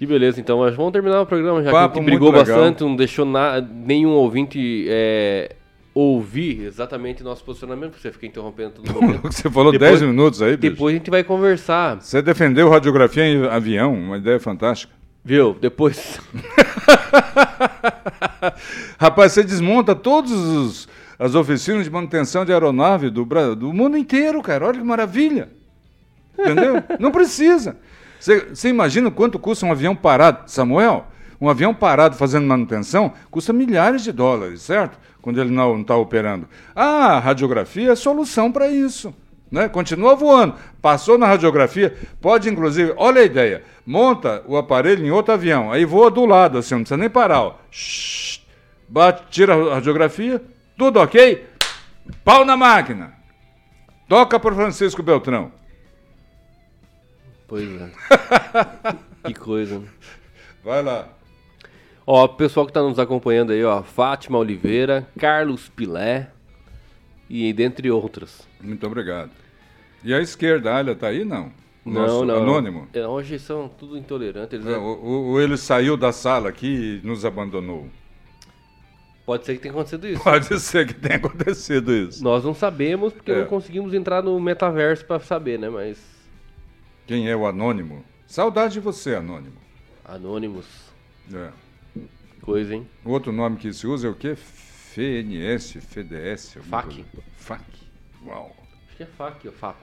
[0.00, 0.60] Que beleza, então.
[0.60, 3.60] Mas vamos terminar o programa já Papo que a gente brigou bastante, não deixou na,
[3.60, 5.54] nenhum ouvinte é,
[5.92, 8.98] ouvir exatamente nosso posicionamento, porque você fica interrompendo todo.
[9.30, 10.72] Você falou Depois- 10 minutos aí, bicho.
[10.72, 14.90] Depois a gente vai conversar, Você defendeu radiografia em avião, uma ideia fantástica.
[15.22, 15.54] viu?
[15.60, 16.18] Depois.
[18.98, 20.88] Rapaz, você desmonta todas os-
[21.18, 24.66] as oficinas de manutenção de aeronave do, do mundo inteiro, cara.
[24.66, 25.50] Olha que maravilha.
[26.38, 26.82] Entendeu?
[26.98, 27.76] Não precisa.
[28.20, 31.06] Você, imagina quanto custa um avião parado, Samuel?
[31.40, 34.98] Um avião parado fazendo manutenção custa milhares de dólares, certo?
[35.22, 36.46] Quando ele não está operando.
[36.76, 39.14] Ah, a radiografia é solução para isso.
[39.50, 39.68] Né?
[39.68, 40.54] Continua voando.
[40.82, 45.84] Passou na radiografia, pode inclusive, olha a ideia, monta o aparelho em outro avião, aí
[45.84, 47.40] voa do lado, assim, não precisa nem parar.
[47.40, 47.54] Ó.
[47.70, 48.40] Shhh,
[48.88, 50.42] bate, tira a radiografia,
[50.76, 51.46] tudo ok?
[52.22, 53.14] Pau na máquina.
[54.06, 55.52] Toca para Francisco Beltrão.
[57.50, 57.90] Pois é.
[59.26, 59.82] que coisa.
[60.64, 61.08] Vai lá.
[62.06, 66.30] Ó, o pessoal que tá nos acompanhando aí, ó, Fátima Oliveira, Carlos Pilé
[67.28, 68.46] e dentre outros.
[68.60, 69.30] Muito obrigado.
[70.04, 71.52] E a esquerda, a Alia, tá aí, não?
[71.84, 72.36] Não, não.
[72.36, 72.88] Anônimo?
[72.92, 74.52] É, hoje são tudo intolerantes.
[74.54, 77.88] Eles, Não, o, o- ele saiu da sala aqui e nos abandonou.
[79.26, 80.22] Pode ser que tenha acontecido isso.
[80.22, 82.22] Pode ser que tenha acontecido isso.
[82.22, 83.40] Nós não sabemos porque É.
[83.40, 85.68] não conseguimos entrar no metaverso pra saber, né?
[85.68, 85.98] Mas
[87.10, 88.04] Quem é o Anônimo?
[88.24, 89.56] Saudade de você, Anônimo.
[90.04, 90.64] Anônimos,
[91.34, 91.50] É.
[92.40, 92.88] coisa, hein?
[93.04, 94.36] O outro nome que se usa é o quê?
[94.36, 96.58] FNS, FDS?
[96.62, 97.04] FAC.
[97.36, 97.64] FAC.
[98.24, 98.54] Uau.
[98.86, 99.76] Acho que é FAC ou FAP.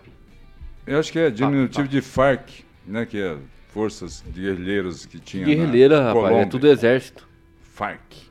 [0.86, 1.92] Eu acho que é diminutivo FAC.
[1.92, 2.50] de FARC,
[2.86, 3.06] né?
[3.06, 3.38] Que é
[3.74, 6.42] Forças de Guerrilheiros que tinha Guerrilheira, rapaz, Colômbia.
[6.44, 7.28] é tudo exército.
[7.74, 8.30] FARC.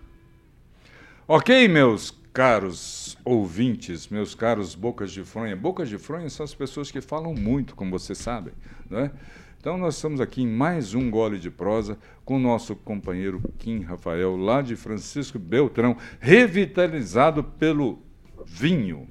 [1.29, 5.57] Ok, meus caros ouvintes, meus caros bocas de fronha.
[5.57, 8.53] Bocas de fronha são as pessoas que falam muito, como vocês sabem,
[8.91, 9.11] né?
[9.59, 13.81] Então nós estamos aqui em mais um gole de prosa com o nosso companheiro Kim
[13.81, 18.03] Rafael, lá de Francisco Beltrão, revitalizado pelo
[18.45, 19.09] vinho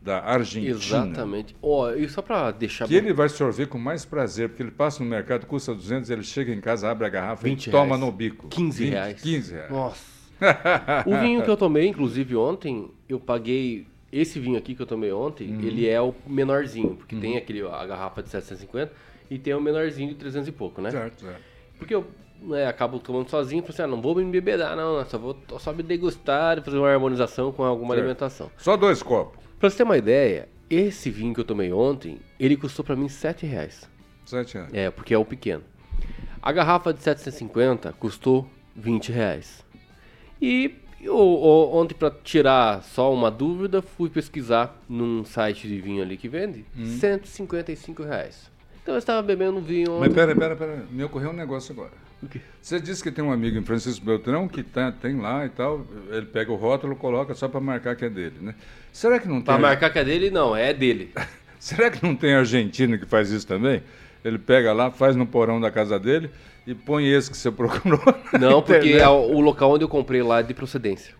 [0.00, 0.70] da Argentina.
[0.70, 1.56] Exatamente.
[1.60, 5.02] Ó, e só pra deixar Que ele vai sorver com mais prazer, porque ele passa
[5.02, 8.00] no mercado, custa 200, ele chega em casa, abre a garrafa 20 e toma reais.
[8.00, 8.46] no bico.
[8.46, 9.20] 15 20, reais.
[9.20, 9.70] 15 reais.
[9.72, 10.19] Nossa.
[11.06, 13.86] O vinho que eu tomei, inclusive, ontem, eu paguei.
[14.12, 15.60] Esse vinho aqui que eu tomei ontem, Uhum.
[15.60, 18.92] ele é o menorzinho, porque tem aquele, a garrafa de 750
[19.30, 20.90] e tem o menorzinho de 300 e pouco, né?
[20.90, 21.40] Certo, certo.
[21.78, 22.04] Porque eu
[22.42, 25.72] né, acabo tomando sozinho, falei assim, ah, não vou me embebedar, não, só vou só
[25.72, 28.00] me degustar e fazer uma harmonização com alguma Certo.
[28.00, 28.50] alimentação.
[28.56, 29.38] Só dois copos.
[29.60, 33.08] Pra você ter uma ideia, esse vinho que eu tomei ontem, ele custou pra mim
[33.08, 33.88] 7 reais.
[34.24, 34.70] Sete reais.
[34.74, 35.62] É, porque é o pequeno.
[36.42, 39.64] A garrafa de 750 custou 20 reais.
[40.40, 46.16] E eu, ontem, pra tirar só uma dúvida, fui pesquisar num site de vinho ali
[46.16, 46.84] que vende, Hum.
[46.98, 48.50] 155 reais.
[48.82, 50.84] Então eu estava bebendo um vinho Mas pera, pera, pera.
[50.90, 51.92] Me ocorreu um negócio agora.
[52.60, 55.86] Você disse que tem um amigo em Francisco Beltrão que tá, tem lá e tal.
[56.10, 58.54] Ele pega o rótulo, coloca só para marcar que é dele, né?
[58.92, 59.44] Será que não tem?
[59.44, 61.12] Pra marcar que é dele, não, é dele.
[61.58, 63.82] Será que não tem argentino que faz isso também?
[64.22, 66.30] Ele pega lá, faz no porão da casa dele
[66.70, 68.00] e põe esse que você procurou.
[68.38, 71.18] Não, porque é o local onde eu comprei lá é de procedência.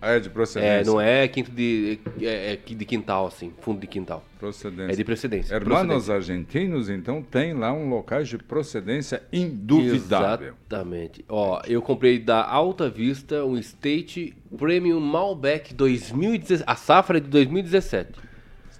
[0.00, 0.72] Ah, é de procedência.
[0.72, 4.24] É, não é quinto de, é, é de quintal, assim, fundo de quintal.
[4.38, 4.92] Procedência.
[4.92, 5.54] É de procedência.
[5.54, 10.54] Hermanos argentinos, então, tem lá um locais de procedência induvidável.
[10.68, 11.24] Exatamente.
[11.28, 16.62] Ó, eu comprei da Alta Vista um State Premium Malbec 2017.
[16.64, 18.12] A safra é de 2017.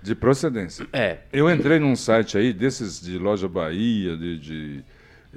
[0.01, 0.87] De procedência.
[0.93, 1.19] É.
[1.33, 4.85] Eu entrei num site aí, desses de loja Bahia, de, de,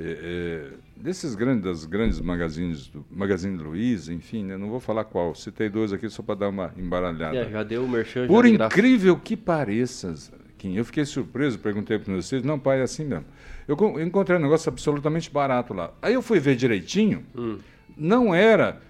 [0.03, 4.57] eh, eh, desses grandes, das grandes magazines, do Magazine Luiza, enfim, né?
[4.57, 5.33] não vou falar qual.
[5.35, 7.35] Citei dois aqui só para dar uma embaralhada.
[7.37, 10.13] É, já deu o merchan, Por incrível que pareça,
[10.57, 13.25] Kim, eu fiquei surpreso, perguntei para meus filhos, não, pai, é assim mesmo.
[13.67, 15.91] Eu encontrei um negócio absolutamente barato lá.
[16.01, 17.57] Aí eu fui ver direitinho, Hum.
[17.97, 18.81] não era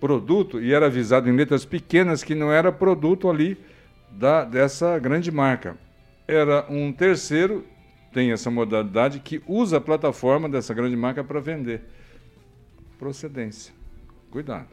[0.00, 3.56] produto, e era avisado em letras pequenas que não era produto ali
[4.10, 5.76] da, dessa grande marca.
[6.26, 7.64] Era um terceiro,
[8.12, 11.82] tem essa modalidade, que usa a plataforma dessa grande marca para vender.
[12.98, 13.72] Procedência.
[14.30, 14.68] Cuidado.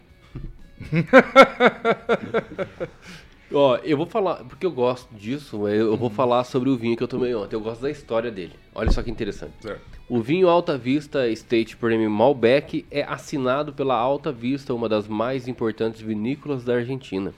[3.52, 7.02] Ó, eu vou falar, porque eu gosto disso, eu vou falar sobre o vinho que
[7.02, 7.56] eu tomei ontem.
[7.56, 8.54] Eu gosto da história dele.
[8.76, 9.54] Olha só que interessante.
[9.60, 9.82] Certo.
[10.08, 15.48] O vinho Alta Vista State Premium Malbec é assinado pela Alta Vista, uma das mais
[15.48, 17.34] importantes vinícolas da Argentina.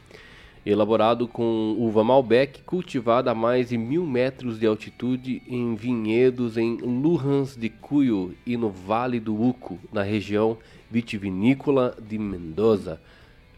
[0.64, 6.78] Elaborado com uva Malbec, cultivada a mais de mil metros de altitude em vinhedos em
[6.78, 10.57] Lujans de Cuyo e no Vale do Uco, na região
[10.89, 13.01] vitivinícola de Mendoza.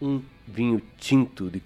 [0.01, 1.61] Um vinho tinto de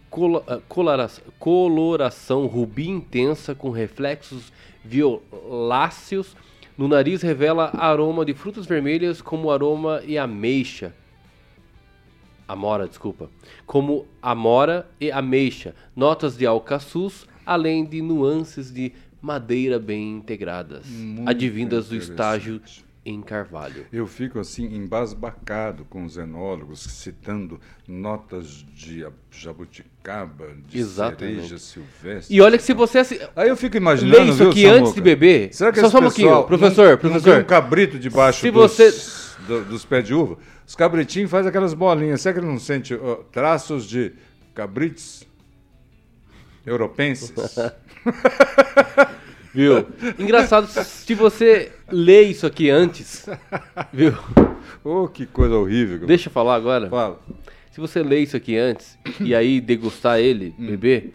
[0.47, 4.51] ah, colora- coloração rubi intensa com reflexos
[4.83, 6.35] violáceos.
[6.75, 10.93] No nariz revela aroma de frutas vermelhas como aroma e ameixa.
[12.47, 13.29] Amora, desculpa,
[13.65, 18.91] como amora e ameixa, notas de alcaçuz, além de nuances de
[19.21, 22.61] madeira bem integradas, Muito advindas do estágio
[23.05, 23.85] em carvalho.
[23.91, 31.35] Eu fico assim embasbacado com os enólogos citando notas de jabuticaba, de Exatamente.
[31.37, 32.35] cereja silvestre.
[32.35, 34.79] E olha que se você assi- Aí eu fico imaginando, lê isso viu, aqui Samuca?
[34.81, 37.33] antes de beber, Será que só só um pouquinho, professor, não, Não professor.
[37.35, 38.91] tem um cabrito debaixo Se dos, você-
[39.45, 40.37] do- dos pés de uva?
[40.65, 42.21] Os cabritinhos fazem aquelas bolinhas.
[42.21, 44.13] Será que ele não sente ó, traços de
[44.55, 45.25] cabritos
[46.65, 47.33] europenses?
[49.53, 49.87] Viu?
[50.19, 53.25] Engraçado, se você lê isso aqui antes,
[53.91, 54.13] viu?
[54.83, 56.05] oh, que coisa horrível.
[56.05, 56.89] Deixa eu falar agora.
[56.89, 57.19] Fala.
[57.71, 60.67] Se você lê isso aqui antes e aí degustar ele, Hum.
[60.67, 61.13] beber,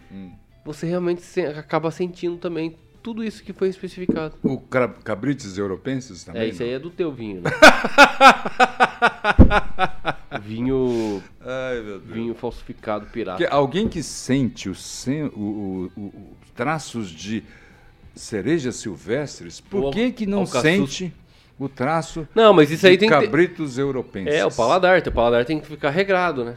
[0.65, 4.35] você realmente acaba sentindo também tudo isso que foi especificado.
[4.41, 4.57] O
[5.03, 6.43] cabritos europenses também?
[6.43, 7.51] É, isso aí é do teu vinho, né?
[10.41, 12.03] vinho, Ai, meu Deus.
[12.15, 13.37] vinho falsificado pirata.
[13.37, 17.43] Porque alguém que sente o, sen- o- o- o- os traços de
[18.15, 21.13] cerejas silvestres, por que, que não sente
[21.59, 24.33] o traço Não, mas isso aí de tem que cabritos europenses?
[24.33, 25.01] É, o paladar.
[25.01, 26.55] Teu paladar tem que ficar regrado, né?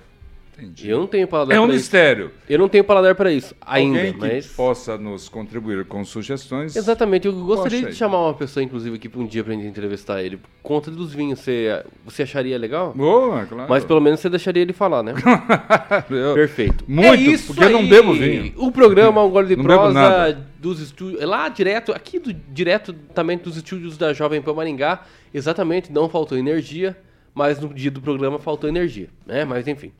[0.58, 0.88] Entendi.
[0.88, 1.84] Eu não tenho paladar É um pra isso.
[1.84, 2.30] mistério.
[2.48, 4.46] Eu não tenho paladar pra isso ainda, Alguém que mas...
[4.46, 6.74] possa nos contribuir com sugestões.
[6.74, 7.94] Exatamente, eu gostaria Poxa de aí.
[7.94, 10.38] chamar uma pessoa, inclusive, aqui pra um dia pra gente entrevistar ele.
[10.38, 12.94] Por conta dos vinhos, você, você acharia legal?
[12.94, 13.68] Boa, claro.
[13.68, 15.12] Mas pelo menos você deixaria ele falar, né?
[16.10, 16.84] Eu- Perfeito.
[16.88, 17.88] Muito, É isso porque eu não aí.
[17.88, 18.52] bebo vinho.
[18.56, 21.22] O programa Um Gole de Não Prosa dos estúdios.
[21.22, 25.02] Lá direto, aqui do, direto também dos estúdios da Jovem Pan Maringá.
[25.34, 26.96] Exatamente, não faltou energia,
[27.34, 29.44] mas no dia do programa faltou energia, né?
[29.44, 29.92] Mas enfim.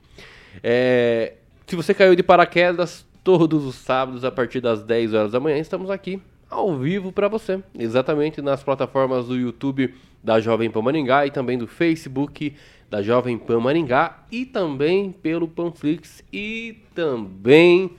[0.62, 1.34] É,
[1.66, 5.58] se você caiu de paraquedas, todos os sábados, a partir das 10 horas da manhã,
[5.58, 7.60] estamos aqui ao vivo para você.
[7.76, 12.54] Exatamente nas plataformas do YouTube da Jovem Pan Maringá e também do Facebook
[12.88, 17.96] da Jovem Pan Maringá e também pelo Panflix e também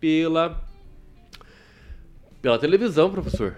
[0.00, 0.64] pela
[2.40, 3.56] pela televisão, professor.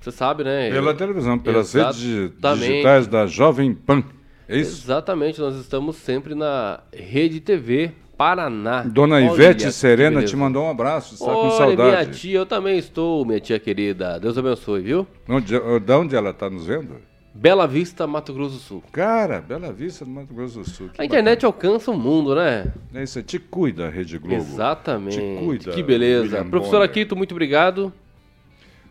[0.00, 0.70] Você sabe, né?
[0.70, 4.04] Pela televisão, pelas redes digitais da Jovem Pan.
[4.48, 4.84] É isso?
[4.84, 8.82] Exatamente, nós estamos sempre na Rede TV Paraná.
[8.82, 11.82] Dona Olha Ivete Serena te mandou um abraço, está com saudade.
[11.90, 14.18] minha tia, eu também estou, minha tia querida.
[14.18, 15.06] Deus abençoe, viu?
[15.28, 16.96] Onde, de onde ela está nos vendo?
[17.34, 18.82] Bela Vista, Mato Grosso do Sul.
[18.90, 20.88] Cara, Bela Vista do Mato Grosso do Sul.
[20.88, 22.64] que A internet alcança o mundo, né?
[22.64, 22.74] bacana.
[22.94, 24.34] É isso, aí, te cuida, Rede Globo.
[24.34, 25.16] Exatamente.
[25.18, 26.44] Te cuida, que beleza.
[26.44, 26.82] Professor.
[26.82, 27.92] Aquito, muito obrigado.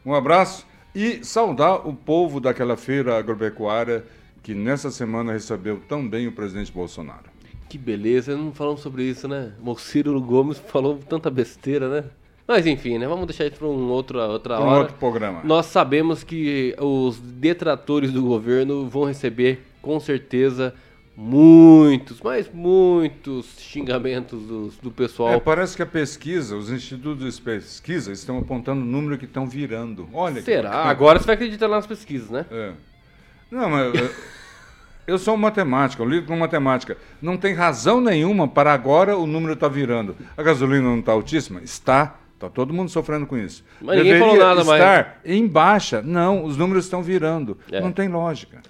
[0.05, 4.05] Um abraço e saudar o povo daquela feira agropecuária
[4.47, 7.25] que nessa semana recebeu tão bem o presidente Bolsonaro.
[7.67, 9.51] Que beleza, não falamos sobre isso, né?
[9.61, 12.05] O Ciro Gomes falou tanta besteira, né?
[12.47, 13.05] Mas enfim, né?
[13.09, 14.79] Vamos deixar isso para um outro, outra um hora.
[14.79, 15.41] outro programa.
[15.43, 20.73] Nós sabemos que os detratores do governo vão receber, com certeza,
[21.13, 25.33] muitos, mas muitos xingamentos do, do pessoal.
[25.33, 29.45] É, parece que a pesquisa, os institutos de pesquisa estão apontando o número que estão
[29.45, 30.07] virando.
[30.13, 30.69] Olha que Será?
[30.69, 30.89] bacana.
[30.89, 32.45] Agora você vai acreditar nas pesquisas, né?
[32.49, 32.71] É.
[33.49, 34.09] Não, mas eu,
[35.07, 36.97] eu sou um matemático, eu lido com matemática.
[37.21, 40.15] Não tem razão nenhuma para agora o número estar virando.
[40.35, 41.61] A gasolina não está altíssima?
[41.61, 42.17] Está.
[42.33, 43.63] Está todo mundo sofrendo com isso.
[43.81, 44.79] Mas ninguém falou nada mais.
[44.79, 46.03] estar em baixa.
[46.03, 47.57] Não, os números estão virando.
[47.71, 47.81] É.
[47.81, 48.61] Não tem lógica.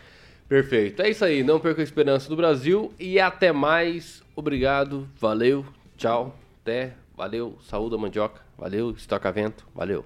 [0.48, 1.02] Perfeito.
[1.02, 1.44] É isso aí.
[1.44, 2.94] Não perca a esperança do Brasil.
[2.98, 4.24] E até mais.
[4.36, 5.06] Obrigado.
[5.20, 5.66] Valeu.
[5.98, 6.34] Tchau.
[6.62, 6.94] Até.
[7.18, 7.58] Valeu.
[7.62, 8.42] Saúde a mandioca.
[8.58, 8.92] Valeu.
[8.92, 9.66] Estoca vento.
[9.76, 10.06] Valeu.